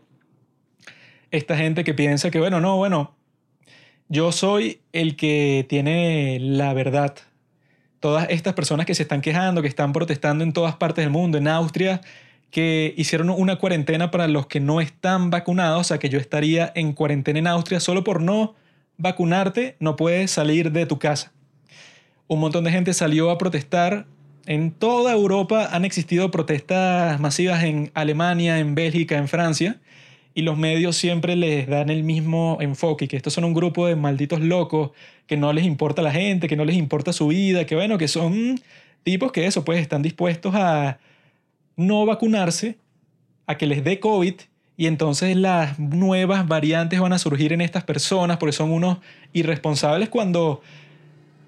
Esta 1.30 1.58
gente 1.58 1.84
que 1.84 1.94
piensa 1.94 2.32
que, 2.32 2.40
bueno, 2.40 2.62
no, 2.62 2.78
bueno, 2.78 3.14
yo 4.08 4.32
soy 4.32 4.80
el 4.94 5.18
que 5.18 5.66
tiene 5.68 6.38
la 6.40 6.74
verdad. 6.74 7.16
Todas 8.00 8.30
estas 8.30 8.54
personas 8.54 8.86
que 8.86 8.96
se 8.96 9.04
están 9.04 9.20
quejando, 9.20 9.62
que 9.62 9.68
están 9.68 9.92
protestando 9.92 10.46
en 10.46 10.54
todas 10.54 10.78
partes 10.78 11.04
del 11.04 11.12
mundo, 11.12 11.38
en 11.38 11.50
Austria, 11.50 12.00
que 12.50 12.94
hicieron 12.96 13.30
una 13.30 13.58
cuarentena 13.58 14.10
para 14.10 14.30
los 14.30 14.48
que 14.48 14.62
no 14.62 14.80
están 14.80 15.32
vacunados, 15.32 15.82
o 15.82 15.84
sea 15.84 15.98
que 15.98 16.08
yo 16.08 16.18
estaría 16.18 16.72
en 16.76 16.94
cuarentena 16.94 17.40
en 17.40 17.48
Austria 17.48 17.82
solo 17.82 18.06
por 18.06 18.22
no 18.22 18.56
vacunarte, 18.96 19.76
no 19.82 19.98
puedes 19.98 20.32
salir 20.32 20.72
de 20.72 20.86
tu 20.86 20.98
casa. 20.98 21.34
Un 22.28 22.40
montón 22.40 22.64
de 22.64 22.72
gente 22.72 22.94
salió 22.94 23.32
a 23.32 23.38
protestar 23.38 24.06
en 24.46 24.72
toda 24.72 25.14
Europa 25.14 25.70
han 25.72 25.86
existido 25.86 26.32
protestas 26.32 27.20
masivas 27.20 27.64
en 27.64 27.92
Alemania, 27.94 28.60
en 28.60 28.76
Bélgica, 28.76 29.18
en 29.18 29.28
Francia, 29.28 29.80
y 30.36 30.42
los 30.42 30.58
medios 30.58 30.96
siempre 30.96 31.36
les 31.36 31.68
dan 31.68 31.90
el 31.90 32.04
mismo 32.04 32.58
enfoque, 32.60 33.08
que 33.08 33.16
estos 33.16 33.34
son 33.34 33.44
un 33.46 33.54
grupo 33.54 33.88
de 33.88 33.96
malditos 33.96 34.42
locos, 34.42 34.92
que 35.28 35.38
no 35.38 35.54
les 35.54 35.66
importa 35.66 36.02
la 36.02 36.12
gente, 36.12 36.48
que 36.48 36.56
no 36.56 36.66
les 36.66 36.76
importa 36.76 37.14
su 37.14 37.28
vida, 37.28 37.66
que 37.66 37.76
bueno, 37.76 37.98
que 37.98 38.08
son 38.08 38.60
tipos 39.04 39.32
que 39.32 39.46
eso, 39.46 39.64
pues 39.64 39.80
están 39.80 40.02
dispuestos 40.02 40.56
a 40.56 41.00
no 41.76 42.06
vacunarse, 42.06 42.78
a 43.46 43.58
que 43.58 43.68
les 43.68 43.84
dé 43.84 44.00
COVID, 44.00 44.34
y 44.76 44.88
entonces 44.88 45.36
las 45.38 45.78
nuevas 45.78 46.48
variantes 46.48 47.00
van 47.00 47.14
a 47.14 47.20
surgir 47.20 47.54
en 47.54 47.62
estas 47.62 47.84
personas 47.84 48.38
porque 48.38 48.54
son 48.54 48.72
unos 48.72 48.98
irresponsables 49.32 50.10
cuando 50.10 50.62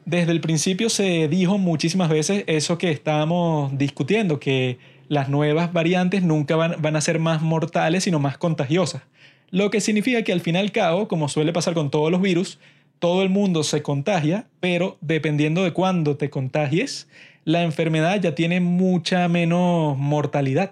desde 0.05 0.31
el 0.31 0.39
principio 0.39 0.89
se 0.89 1.27
dijo 1.27 1.57
muchísimas 1.57 2.09
veces 2.09 2.43
eso 2.47 2.77
que 2.77 2.91
estábamos 2.91 3.75
discutiendo, 3.77 4.39
que 4.39 4.77
las 5.07 5.29
nuevas 5.29 5.73
variantes 5.73 6.23
nunca 6.23 6.55
van, 6.55 6.95
a 6.95 7.01
ser 7.01 7.19
más 7.19 7.41
mortales, 7.41 8.03
sino 8.03 8.19
más 8.19 8.37
contagiosas. 8.37 9.01
Lo 9.49 9.69
que 9.69 9.81
significa 9.81 10.21
que 10.23 10.31
al 10.33 10.41
fin 10.41 10.55
y 10.55 10.59
al 10.59 10.71
cabo, 10.71 11.07
como 11.07 11.27
suele 11.27 11.53
pasar 11.53 11.73
con 11.73 11.89
todos 11.89 12.11
los 12.11 12.21
virus, 12.21 12.59
todo 12.99 13.23
el 13.23 13.29
mundo 13.29 13.63
se 13.63 13.81
contagia, 13.81 14.47
pero 14.59 14.97
dependiendo 15.01 15.63
de 15.63 15.73
cuándo 15.73 16.17
te 16.17 16.29
contagies, 16.29 17.07
la 17.43 17.63
enfermedad 17.63 18.19
ya 18.21 18.33
tiene 18.33 18.59
mucha 18.59 19.27
menos 19.27 19.97
mortalidad, 19.97 20.71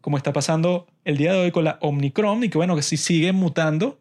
como 0.00 0.16
está 0.16 0.32
pasando 0.32 0.86
el 1.04 1.16
día 1.16 1.32
de 1.32 1.38
hoy 1.38 1.50
con 1.50 1.64
la 1.64 1.78
Omicron, 1.80 2.44
y 2.44 2.48
que 2.48 2.58
bueno, 2.58 2.76
que 2.76 2.82
si 2.82 2.96
sigue 2.96 3.32
mutando, 3.32 3.98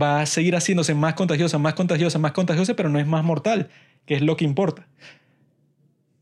va 0.00 0.20
a 0.20 0.26
seguir 0.26 0.54
haciéndose 0.54 0.94
más 0.94 1.14
contagiosa, 1.14 1.58
más 1.58 1.74
contagiosa, 1.74 2.18
más 2.18 2.32
contagiosa, 2.32 2.74
pero 2.74 2.88
no 2.88 2.98
es 2.98 3.06
más 3.06 3.24
mortal 3.24 3.68
que 4.06 4.14
es 4.14 4.22
lo 4.22 4.36
que 4.36 4.44
importa. 4.44 4.86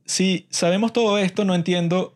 Si 0.04 0.46
sabemos 0.50 0.92
todo 0.92 1.18
esto, 1.18 1.44
no 1.44 1.54
entiendo 1.54 2.14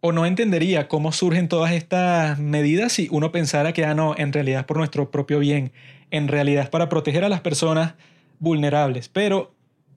o 0.00 0.12
no 0.12 0.26
entendería 0.26 0.88
cómo 0.88 1.12
surgen 1.12 1.48
todas 1.48 1.72
estas 1.72 2.38
medidas 2.38 2.92
si 2.92 3.08
uno 3.10 3.30
pensara 3.30 3.72
que, 3.72 3.84
ah, 3.84 3.94
no, 3.94 4.14
en 4.18 4.32
realidad 4.32 4.60
es 4.60 4.66
por 4.66 4.78
nuestro 4.78 5.10
propio 5.10 5.38
bien, 5.38 5.72
en 6.10 6.26
realidad 6.26 6.64
es 6.64 6.70
para 6.70 6.88
proteger 6.88 7.24
a 7.24 7.28
las 7.28 7.40
personas 7.40 7.94
vulnerables. 8.40 9.08
Pero 9.08 9.54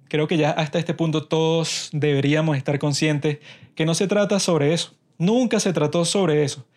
creo 0.07 0.27
que 0.27 0.37
ya 0.37 0.51
hasta 0.51 0.77
este 0.77 0.93
punto 0.93 1.25
todos 1.25 1.89
deberíamos 1.91 2.55
estar 2.55 2.77
conscientes 2.77 3.39
que 3.73 3.85
no 3.85 3.95
se 3.95 4.07
trata 4.07 4.39
sobre 4.39 4.73
eso. 4.73 4.95
Nunca 5.17 5.59
se 5.59 5.73
trató 5.73 6.05
sobre 6.05 6.43
eso. 6.43 6.67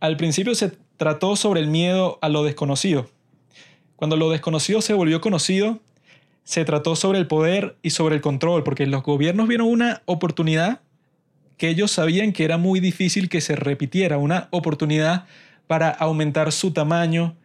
Al 0.00 0.16
principio 0.16 0.54
se 0.56 0.72
trató 0.96 1.36
sobre 1.36 1.60
el 1.60 1.68
miedo 1.68 2.18
a 2.20 2.28
lo 2.28 2.42
desconocido. 2.42 3.08
Cuando 3.94 4.16
lo 4.16 4.30
desconocido 4.30 4.80
se 4.80 4.94
volvió 4.94 5.20
conocido, 5.20 5.78
se 6.44 6.64
trató 6.64 6.96
sobre 6.96 7.18
el 7.18 7.26
poder 7.26 7.76
y 7.82 7.90
sobre 7.90 8.16
el 8.16 8.20
control, 8.20 8.64
porque 8.64 8.86
los 8.86 9.02
gobiernos 9.02 9.48
vieron 9.48 9.68
una 9.68 10.02
oportunidad 10.06 10.80
que 11.56 11.68
ellos 11.68 11.92
sabían 11.92 12.32
que 12.32 12.44
era 12.44 12.58
muy 12.58 12.80
difícil 12.80 13.28
que 13.28 13.40
se 13.40 13.54
repitiera, 13.54 14.18
una 14.18 14.48
oportunidad 14.50 15.26
para 15.66 15.90
aumentar 15.90 16.50
su 16.50 16.72
tamaño, 16.72 17.36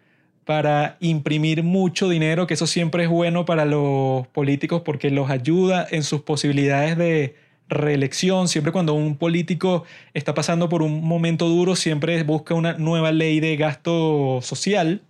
para 0.43 0.97
imprimir 1.01 1.61
mucho 1.61 2.09
dinero, 2.09 2.47
que 2.47 2.55
eso 2.55 2.67
siempre 2.67 3.03
es 3.03 3.09
bueno 3.09 3.45
para 3.45 3.65
los 3.65 4.25
políticos 4.27 4.81
porque 4.83 5.11
los 5.11 5.29
ayuda 5.29 5.85
en 5.91 6.03
sus 6.03 6.21
posibilidades 6.21 6.97
de 6.97 7.35
reelección. 7.69 8.47
Siempre 8.47 8.71
cuando 8.71 8.93
un 8.93 9.17
político 9.17 9.83
está 10.13 10.33
pasando 10.33 10.69
por 10.69 10.81
un 10.81 11.03
momento 11.03 11.47
duro, 11.47 11.75
siempre 11.75 12.23
busca 12.23 12.53
una 12.53 12.73
nueva 12.73 13.11
ley 13.11 13.39
de 13.39 13.55
gasto 13.57 14.39
social. 14.41 15.01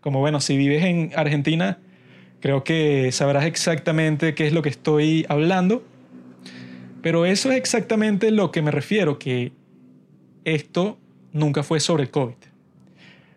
Como 0.00 0.20
bueno, 0.20 0.40
si 0.40 0.56
vives 0.56 0.84
en 0.84 1.12
Argentina, 1.14 1.78
Creo 2.40 2.62
que 2.62 3.10
sabrás 3.10 3.46
exactamente 3.46 4.34
qué 4.34 4.46
es 4.46 4.52
lo 4.52 4.62
que 4.62 4.68
estoy 4.68 5.26
hablando. 5.28 5.82
Pero 7.02 7.26
eso 7.26 7.50
es 7.50 7.56
exactamente 7.56 8.30
lo 8.30 8.50
que 8.50 8.62
me 8.62 8.70
refiero, 8.70 9.18
que 9.18 9.52
esto 10.44 10.98
nunca 11.32 11.62
fue 11.62 11.80
sobre 11.80 12.04
el 12.04 12.10
COVID. 12.10 12.34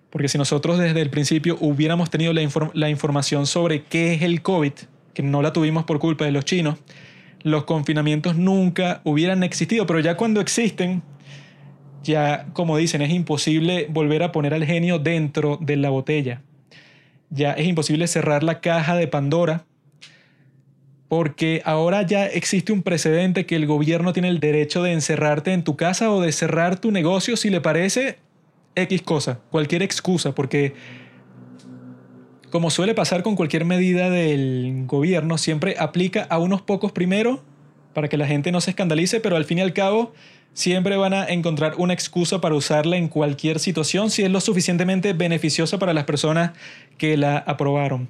Porque 0.09 0.27
si 0.27 0.37
nosotros 0.37 0.77
desde 0.77 1.01
el 1.01 1.09
principio 1.09 1.57
hubiéramos 1.61 2.09
tenido 2.09 2.33
la, 2.33 2.47
la, 2.73 2.89
información 2.89 3.47
sobre 3.47 3.83
qué 3.83 4.13
es 4.13 4.23
el 4.23 4.41
COVID, 4.41 4.73
que 5.13 5.23
no 5.23 5.41
la 5.41 5.53
tuvimos 5.53 5.85
por 5.85 5.99
culpa 5.99 6.25
de 6.25 6.31
los 6.31 6.43
chinos, 6.43 6.77
los 7.43 7.63
confinamientos 7.63 8.35
nunca 8.35 9.01
hubieran 9.03 9.43
existido. 9.43 9.85
Pero 9.85 9.99
ya 9.99 10.17
cuando 10.17 10.41
existen, 10.41 11.01
ya 12.03 12.47
como 12.53 12.77
dicen, 12.77 13.01
es 13.01 13.11
imposible 13.11 13.87
volver 13.89 14.23
a 14.23 14.31
poner 14.31 14.53
al 14.53 14.65
genio 14.65 14.99
dentro 14.99 15.57
de 15.61 15.77
la 15.77 15.89
botella 15.89 16.41
ya 17.31 17.53
es 17.53 17.65
imposible 17.65 18.05
cerrar 18.07 18.43
la 18.43 18.61
caja 18.61 18.95
de 18.95 19.07
Pandora 19.07 19.65
porque 21.07 21.61
ahora 21.65 22.03
ya 22.03 22.25
existe 22.25 22.71
un 22.71 22.83
precedente 22.83 23.45
que 23.45 23.57
el 23.57 23.65
gobierno 23.65 24.13
tiene 24.13 24.29
el 24.29 24.39
derecho 24.39 24.81
de 24.81 24.93
encerrarte 24.93 25.51
en 25.51 25.63
tu 25.63 25.75
casa 25.75 26.09
o 26.09 26.21
de 26.21 26.31
cerrar 26.31 26.79
tu 26.79 26.91
negocio 26.91 27.35
si 27.35 27.49
le 27.49 27.59
parece 27.59 28.17
X 28.75 29.01
cosa, 29.01 29.39
cualquier 29.49 29.83
excusa, 29.83 30.33
porque 30.33 30.73
como 32.49 32.69
suele 32.69 32.93
pasar 32.93 33.23
con 33.23 33.35
cualquier 33.35 33.65
medida 33.65 34.09
del 34.09 34.83
gobierno, 34.85 35.37
siempre 35.37 35.75
aplica 35.79 36.23
a 36.29 36.37
unos 36.37 36.61
pocos 36.61 36.93
primero 36.93 37.43
para 37.93 38.07
que 38.07 38.15
la 38.15 38.27
gente 38.27 38.53
no 38.53 38.61
se 38.61 38.69
escandalice, 38.69 39.19
pero 39.19 39.35
al 39.35 39.43
fin 39.43 39.57
y 39.57 39.61
al 39.61 39.73
cabo 39.73 40.13
siempre 40.53 40.97
van 40.97 41.13
a 41.13 41.25
encontrar 41.25 41.75
una 41.77 41.93
excusa 41.93 42.41
para 42.41 42.55
usarla 42.55 42.97
en 42.97 43.07
cualquier 43.07 43.59
situación 43.59 44.09
si 44.09 44.23
es 44.23 44.31
lo 44.31 44.41
suficientemente 44.41 45.13
beneficiosa 45.13 45.79
para 45.79 45.93
las 45.93 46.05
personas 46.05 46.51
que 46.97 47.17
la 47.17 47.37
aprobaron. 47.37 48.09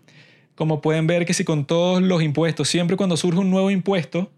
Como 0.56 0.82
pueden 0.82 1.08
ver 1.08 1.26
que 1.26 1.34
si 1.34 1.44
con 1.44 1.66
todos 1.66 2.02
los 2.02 2.22
impuestos, 2.22 2.68
siempre 2.68 2.98
cuando 2.98 3.18
surge 3.18 3.40
un 3.40 3.50
nuevo 3.50 3.72
impuesto, 3.72 4.30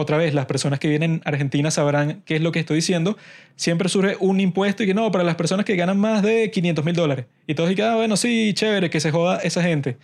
otra 0.00 0.16
vez, 0.16 0.32
las 0.32 0.46
personas 0.46 0.78
que 0.78 0.86
vienen 0.86 1.22
a 1.24 1.30
Argentina 1.30 1.72
sabrán 1.72 2.22
qué 2.24 2.36
es 2.36 2.40
lo 2.40 2.52
que 2.52 2.60
estoy 2.60 2.76
diciendo. 2.76 3.16
Siempre 3.56 3.88
surge 3.88 4.16
un 4.20 4.38
impuesto 4.38 4.84
y 4.84 4.86
que 4.86 4.94
no, 4.94 5.10
para 5.10 5.24
las 5.24 5.34
personas 5.34 5.66
que 5.66 5.74
ganan 5.74 5.98
más 5.98 6.22
de 6.22 6.52
500 6.52 6.84
mil 6.84 6.94
dólares. 6.94 7.26
Y 7.48 7.56
todos 7.56 7.68
dicen, 7.68 7.86
ah, 7.86 7.96
bueno, 7.96 8.16
sí, 8.16 8.52
chévere, 8.54 8.90
que 8.90 9.00
se 9.00 9.10
joda 9.10 9.38
esa 9.38 9.60
gente. 9.60 9.98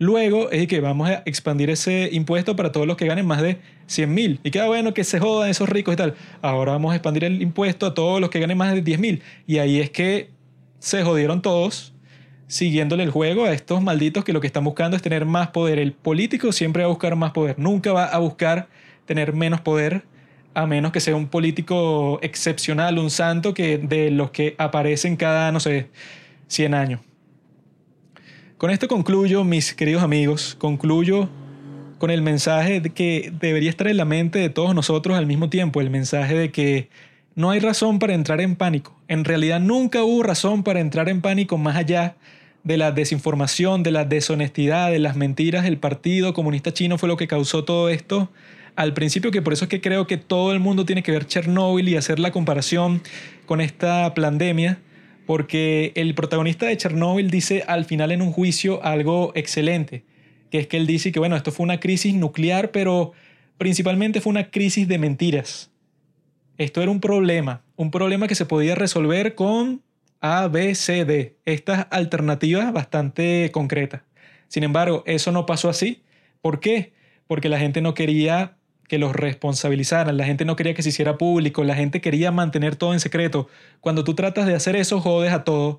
Luego 0.00 0.50
es 0.50 0.66
que 0.66 0.80
vamos 0.80 1.10
a 1.10 1.22
expandir 1.26 1.68
ese 1.68 2.08
impuesto 2.10 2.56
para 2.56 2.72
todos 2.72 2.86
los 2.86 2.96
que 2.96 3.04
ganen 3.04 3.26
más 3.26 3.42
de 3.42 3.58
100 3.86 4.14
mil. 4.14 4.40
Y 4.42 4.50
queda 4.50 4.66
bueno 4.66 4.94
que 4.94 5.04
se 5.04 5.20
jodan 5.20 5.50
esos 5.50 5.68
ricos 5.68 5.92
y 5.92 5.96
tal. 5.98 6.14
Ahora 6.40 6.72
vamos 6.72 6.92
a 6.92 6.96
expandir 6.96 7.24
el 7.24 7.42
impuesto 7.42 7.84
a 7.84 7.92
todos 7.92 8.18
los 8.18 8.30
que 8.30 8.40
ganen 8.40 8.56
más 8.56 8.72
de 8.72 8.80
10 8.80 8.98
mil. 8.98 9.22
Y 9.46 9.58
ahí 9.58 9.78
es 9.78 9.90
que 9.90 10.30
se 10.78 11.02
jodieron 11.02 11.42
todos 11.42 11.92
siguiéndole 12.46 13.02
el 13.02 13.10
juego 13.10 13.44
a 13.44 13.52
estos 13.52 13.82
malditos 13.82 14.24
que 14.24 14.32
lo 14.32 14.40
que 14.40 14.46
están 14.46 14.64
buscando 14.64 14.96
es 14.96 15.02
tener 15.02 15.26
más 15.26 15.48
poder. 15.48 15.78
El 15.78 15.92
político 15.92 16.50
siempre 16.50 16.82
va 16.82 16.86
a 16.86 16.88
buscar 16.88 17.14
más 17.14 17.32
poder. 17.32 17.58
Nunca 17.58 17.92
va 17.92 18.06
a 18.06 18.18
buscar 18.20 18.68
tener 19.04 19.34
menos 19.34 19.60
poder 19.60 20.04
a 20.54 20.66
menos 20.66 20.92
que 20.92 21.00
sea 21.00 21.14
un 21.14 21.28
político 21.28 22.18
excepcional, 22.22 22.98
un 22.98 23.10
santo 23.10 23.52
que 23.52 23.76
de 23.76 24.10
los 24.10 24.30
que 24.30 24.54
aparecen 24.56 25.16
cada, 25.16 25.52
no 25.52 25.60
sé, 25.60 25.90
100 26.48 26.72
años. 26.72 27.09
Con 28.60 28.70
esto 28.70 28.88
concluyo, 28.88 29.42
mis 29.42 29.72
queridos 29.72 30.02
amigos, 30.02 30.54
concluyo 30.58 31.30
con 31.96 32.10
el 32.10 32.20
mensaje 32.20 32.82
de 32.82 32.90
que 32.90 33.32
debería 33.40 33.70
estar 33.70 33.88
en 33.88 33.96
la 33.96 34.04
mente 34.04 34.38
de 34.38 34.50
todos 34.50 34.74
nosotros 34.74 35.16
al 35.16 35.24
mismo 35.24 35.48
tiempo, 35.48 35.80
el 35.80 35.88
mensaje 35.88 36.34
de 36.34 36.50
que 36.50 36.90
no 37.34 37.48
hay 37.48 37.60
razón 37.60 37.98
para 37.98 38.12
entrar 38.12 38.38
en 38.42 38.56
pánico. 38.56 38.94
En 39.08 39.24
realidad 39.24 39.60
nunca 39.60 40.04
hubo 40.04 40.22
razón 40.22 40.62
para 40.62 40.80
entrar 40.80 41.08
en 41.08 41.22
pánico 41.22 41.56
más 41.56 41.74
allá 41.74 42.16
de 42.62 42.76
la 42.76 42.92
desinformación, 42.92 43.82
de 43.82 43.92
la 43.92 44.04
deshonestidad, 44.04 44.90
de 44.90 44.98
las 44.98 45.16
mentiras. 45.16 45.64
El 45.64 45.78
Partido 45.78 46.34
Comunista 46.34 46.70
Chino 46.70 46.98
fue 46.98 47.08
lo 47.08 47.16
que 47.16 47.28
causó 47.28 47.64
todo 47.64 47.88
esto 47.88 48.28
al 48.76 48.92
principio, 48.92 49.30
que 49.30 49.40
por 49.40 49.54
eso 49.54 49.64
es 49.64 49.68
que 49.70 49.80
creo 49.80 50.06
que 50.06 50.18
todo 50.18 50.52
el 50.52 50.60
mundo 50.60 50.84
tiene 50.84 51.02
que 51.02 51.12
ver 51.12 51.26
Chernóbil 51.26 51.88
y 51.88 51.96
hacer 51.96 52.18
la 52.18 52.30
comparación 52.30 53.00
con 53.46 53.62
esta 53.62 54.12
pandemia 54.12 54.80
porque 55.30 55.92
el 55.94 56.16
protagonista 56.16 56.66
de 56.66 56.76
Chernóbil 56.76 57.30
dice 57.30 57.62
al 57.68 57.84
final 57.84 58.10
en 58.10 58.20
un 58.20 58.32
juicio 58.32 58.82
algo 58.82 59.30
excelente, 59.36 60.02
que 60.50 60.58
es 60.58 60.66
que 60.66 60.76
él 60.76 60.88
dice 60.88 61.12
que 61.12 61.20
bueno, 61.20 61.36
esto 61.36 61.52
fue 61.52 61.62
una 61.62 61.78
crisis 61.78 62.12
nuclear, 62.16 62.72
pero 62.72 63.12
principalmente 63.56 64.20
fue 64.20 64.30
una 64.30 64.50
crisis 64.50 64.88
de 64.88 64.98
mentiras. 64.98 65.70
Esto 66.58 66.82
era 66.82 66.90
un 66.90 66.98
problema, 66.98 67.62
un 67.76 67.92
problema 67.92 68.26
que 68.26 68.34
se 68.34 68.44
podía 68.44 68.74
resolver 68.74 69.36
con 69.36 69.82
A, 70.20 70.48
B, 70.48 70.74
C, 70.74 71.04
D, 71.04 71.36
estas 71.44 71.86
alternativas 71.92 72.72
bastante 72.72 73.50
concretas. 73.52 74.02
Sin 74.48 74.64
embargo, 74.64 75.04
eso 75.06 75.30
no 75.30 75.46
pasó 75.46 75.68
así. 75.68 76.02
¿Por 76.40 76.58
qué? 76.58 76.92
Porque 77.28 77.48
la 77.48 77.60
gente 77.60 77.80
no 77.80 77.94
quería 77.94 78.56
que 78.90 78.98
los 78.98 79.14
responsabilizaran, 79.14 80.16
la 80.16 80.24
gente 80.24 80.44
no 80.44 80.56
quería 80.56 80.74
que 80.74 80.82
se 80.82 80.88
hiciera 80.88 81.16
público, 81.16 81.62
la 81.62 81.76
gente 81.76 82.00
quería 82.00 82.32
mantener 82.32 82.74
todo 82.74 82.92
en 82.92 82.98
secreto. 82.98 83.46
Cuando 83.80 84.02
tú 84.02 84.14
tratas 84.14 84.46
de 84.48 84.56
hacer 84.56 84.74
eso, 84.74 85.00
jodes 85.00 85.32
a 85.32 85.44
todos 85.44 85.78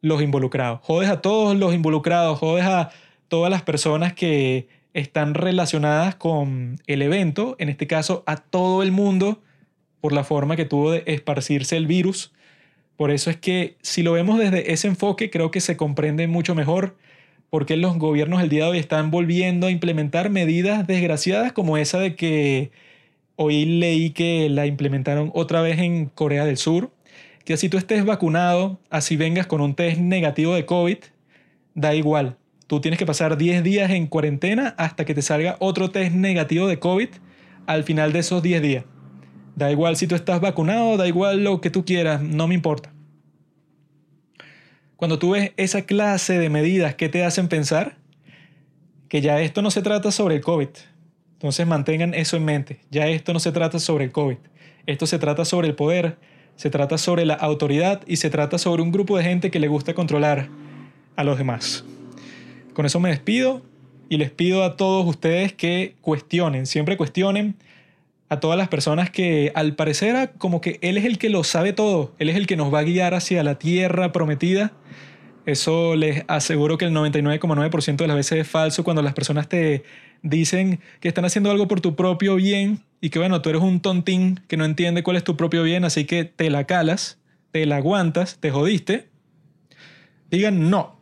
los 0.00 0.22
involucrados, 0.22 0.80
jodes 0.82 1.10
a 1.10 1.20
todos 1.20 1.54
los 1.54 1.74
involucrados, 1.74 2.38
jodes 2.38 2.64
a 2.64 2.88
todas 3.28 3.50
las 3.50 3.60
personas 3.60 4.14
que 4.14 4.66
están 4.94 5.34
relacionadas 5.34 6.14
con 6.14 6.80
el 6.86 7.02
evento, 7.02 7.54
en 7.58 7.68
este 7.68 7.86
caso 7.86 8.22
a 8.24 8.36
todo 8.38 8.82
el 8.82 8.92
mundo, 8.92 9.42
por 10.00 10.14
la 10.14 10.24
forma 10.24 10.56
que 10.56 10.64
tuvo 10.64 10.92
de 10.92 11.02
esparcirse 11.04 11.76
el 11.76 11.86
virus. 11.86 12.32
Por 12.96 13.10
eso 13.10 13.28
es 13.28 13.36
que 13.36 13.76
si 13.82 14.02
lo 14.02 14.12
vemos 14.12 14.38
desde 14.38 14.72
ese 14.72 14.88
enfoque, 14.88 15.28
creo 15.28 15.50
que 15.50 15.60
se 15.60 15.76
comprende 15.76 16.26
mucho 16.28 16.54
mejor 16.54 16.96
por 17.52 17.66
qué 17.66 17.76
los 17.76 17.98
gobiernos 17.98 18.42
el 18.42 18.48
día 18.48 18.64
de 18.64 18.70
hoy 18.70 18.78
están 18.78 19.10
volviendo 19.10 19.66
a 19.66 19.70
implementar 19.70 20.30
medidas 20.30 20.86
desgraciadas 20.86 21.52
como 21.52 21.76
esa 21.76 21.98
de 21.98 22.16
que 22.16 22.70
hoy 23.36 23.66
leí 23.66 24.08
que 24.12 24.48
la 24.48 24.64
implementaron 24.64 25.30
otra 25.34 25.60
vez 25.60 25.78
en 25.78 26.06
Corea 26.06 26.46
del 26.46 26.56
Sur, 26.56 26.92
que 27.44 27.52
así 27.52 27.68
tú 27.68 27.76
estés 27.76 28.06
vacunado, 28.06 28.80
así 28.88 29.18
vengas 29.18 29.46
con 29.46 29.60
un 29.60 29.74
test 29.74 30.00
negativo 30.00 30.54
de 30.54 30.64
COVID, 30.64 30.96
da 31.74 31.94
igual. 31.94 32.38
Tú 32.68 32.80
tienes 32.80 32.98
que 32.98 33.04
pasar 33.04 33.36
10 33.36 33.62
días 33.62 33.90
en 33.90 34.06
cuarentena 34.06 34.74
hasta 34.78 35.04
que 35.04 35.12
te 35.12 35.20
salga 35.20 35.56
otro 35.58 35.90
test 35.90 36.14
negativo 36.14 36.68
de 36.68 36.78
COVID 36.78 37.10
al 37.66 37.84
final 37.84 38.14
de 38.14 38.20
esos 38.20 38.42
10 38.42 38.62
días. 38.62 38.84
Da 39.56 39.70
igual 39.70 39.96
si 39.96 40.06
tú 40.06 40.14
estás 40.14 40.40
vacunado, 40.40 40.96
da 40.96 41.06
igual 41.06 41.44
lo 41.44 41.60
que 41.60 41.68
tú 41.68 41.84
quieras, 41.84 42.22
no 42.22 42.48
me 42.48 42.54
importa. 42.54 42.91
Cuando 45.02 45.18
tú 45.18 45.30
ves 45.30 45.50
esa 45.56 45.82
clase 45.82 46.38
de 46.38 46.48
medidas 46.48 46.94
que 46.94 47.08
te 47.08 47.24
hacen 47.24 47.48
pensar 47.48 47.96
que 49.08 49.20
ya 49.20 49.40
esto 49.40 49.60
no 49.60 49.72
se 49.72 49.82
trata 49.82 50.12
sobre 50.12 50.36
el 50.36 50.42
COVID. 50.42 50.68
Entonces 51.32 51.66
mantengan 51.66 52.14
eso 52.14 52.36
en 52.36 52.44
mente. 52.44 52.78
Ya 52.88 53.08
esto 53.08 53.32
no 53.32 53.40
se 53.40 53.50
trata 53.50 53.80
sobre 53.80 54.04
el 54.04 54.12
COVID. 54.12 54.36
Esto 54.86 55.06
se 55.08 55.18
trata 55.18 55.44
sobre 55.44 55.66
el 55.66 55.74
poder, 55.74 56.18
se 56.54 56.70
trata 56.70 56.98
sobre 56.98 57.26
la 57.26 57.34
autoridad 57.34 58.02
y 58.06 58.18
se 58.18 58.30
trata 58.30 58.58
sobre 58.58 58.80
un 58.80 58.92
grupo 58.92 59.18
de 59.18 59.24
gente 59.24 59.50
que 59.50 59.58
le 59.58 59.66
gusta 59.66 59.92
controlar 59.92 60.48
a 61.16 61.24
los 61.24 61.36
demás. 61.36 61.84
Con 62.72 62.86
eso 62.86 63.00
me 63.00 63.08
despido 63.08 63.60
y 64.08 64.18
les 64.18 64.30
pido 64.30 64.62
a 64.62 64.76
todos 64.76 65.04
ustedes 65.04 65.52
que 65.52 65.96
cuestionen, 66.00 66.64
siempre 66.64 66.96
cuestionen 66.96 67.56
a 68.32 68.40
todas 68.40 68.58
las 68.58 68.68
personas 68.68 69.10
que 69.10 69.52
al 69.54 69.74
parecer 69.74 70.32
como 70.38 70.60
que 70.60 70.78
Él 70.82 70.98
es 70.98 71.04
el 71.04 71.18
que 71.18 71.30
lo 71.30 71.44
sabe 71.44 71.72
todo, 71.72 72.12
Él 72.18 72.28
es 72.28 72.36
el 72.36 72.46
que 72.46 72.56
nos 72.56 72.72
va 72.72 72.80
a 72.80 72.84
guiar 72.84 73.14
hacia 73.14 73.42
la 73.44 73.58
tierra 73.58 74.12
prometida 74.12 74.72
eso 75.44 75.96
les 75.96 76.24
aseguro 76.28 76.78
que 76.78 76.84
el 76.84 76.92
99,9% 76.92 77.96
de 77.96 78.06
las 78.06 78.16
veces 78.16 78.38
es 78.38 78.48
falso 78.48 78.84
cuando 78.84 79.02
las 79.02 79.12
personas 79.12 79.48
te 79.48 79.82
dicen 80.22 80.80
que 81.00 81.08
están 81.08 81.24
haciendo 81.24 81.50
algo 81.50 81.66
por 81.66 81.80
tu 81.80 81.96
propio 81.96 82.36
bien 82.36 82.84
y 83.00 83.10
que 83.10 83.18
bueno, 83.18 83.42
tú 83.42 83.50
eres 83.50 83.62
un 83.62 83.80
tontín 83.80 84.40
que 84.46 84.56
no 84.56 84.64
entiende 84.64 85.02
cuál 85.02 85.16
es 85.16 85.24
tu 85.24 85.36
propio 85.36 85.64
bien, 85.64 85.84
así 85.84 86.04
que 86.04 86.24
te 86.24 86.48
la 86.48 86.64
calas, 86.64 87.18
te 87.50 87.66
la 87.66 87.76
aguantas, 87.76 88.38
te 88.38 88.52
jodiste. 88.52 89.08
Digan 90.30 90.70
no, 90.70 91.00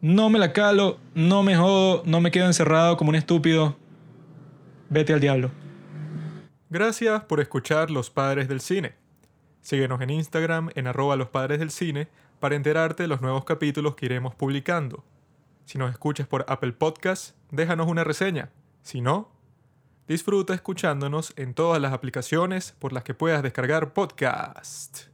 no 0.00 0.30
me 0.30 0.38
la 0.38 0.54
calo, 0.54 0.98
no 1.14 1.42
me 1.42 1.54
jodo, 1.54 2.02
no 2.06 2.22
me 2.22 2.30
quedo 2.30 2.46
encerrado 2.46 2.96
como 2.96 3.10
un 3.10 3.16
estúpido. 3.16 3.76
Vete 4.88 5.12
al 5.12 5.20
diablo. 5.20 5.61
Gracias 6.72 7.24
por 7.24 7.38
escuchar 7.38 7.90
Los 7.90 8.08
Padres 8.08 8.48
del 8.48 8.62
Cine. 8.62 8.94
Síguenos 9.60 10.00
en 10.00 10.08
Instagram 10.08 10.70
en 10.74 10.86
arroba 10.86 11.16
los 11.16 11.28
padres 11.28 11.58
del 11.58 11.70
cine 11.70 12.08
para 12.40 12.56
enterarte 12.56 13.02
de 13.02 13.08
los 13.08 13.20
nuevos 13.20 13.44
capítulos 13.44 13.94
que 13.94 14.06
iremos 14.06 14.34
publicando. 14.34 15.04
Si 15.66 15.76
nos 15.76 15.90
escuchas 15.90 16.26
por 16.26 16.46
Apple 16.48 16.72
Podcasts, 16.72 17.34
déjanos 17.50 17.88
una 17.88 18.04
reseña. 18.04 18.48
Si 18.80 19.02
no, 19.02 19.30
disfruta 20.08 20.54
escuchándonos 20.54 21.34
en 21.36 21.52
todas 21.52 21.78
las 21.78 21.92
aplicaciones 21.92 22.74
por 22.78 22.94
las 22.94 23.04
que 23.04 23.12
puedas 23.12 23.42
descargar 23.42 23.92
podcast. 23.92 25.11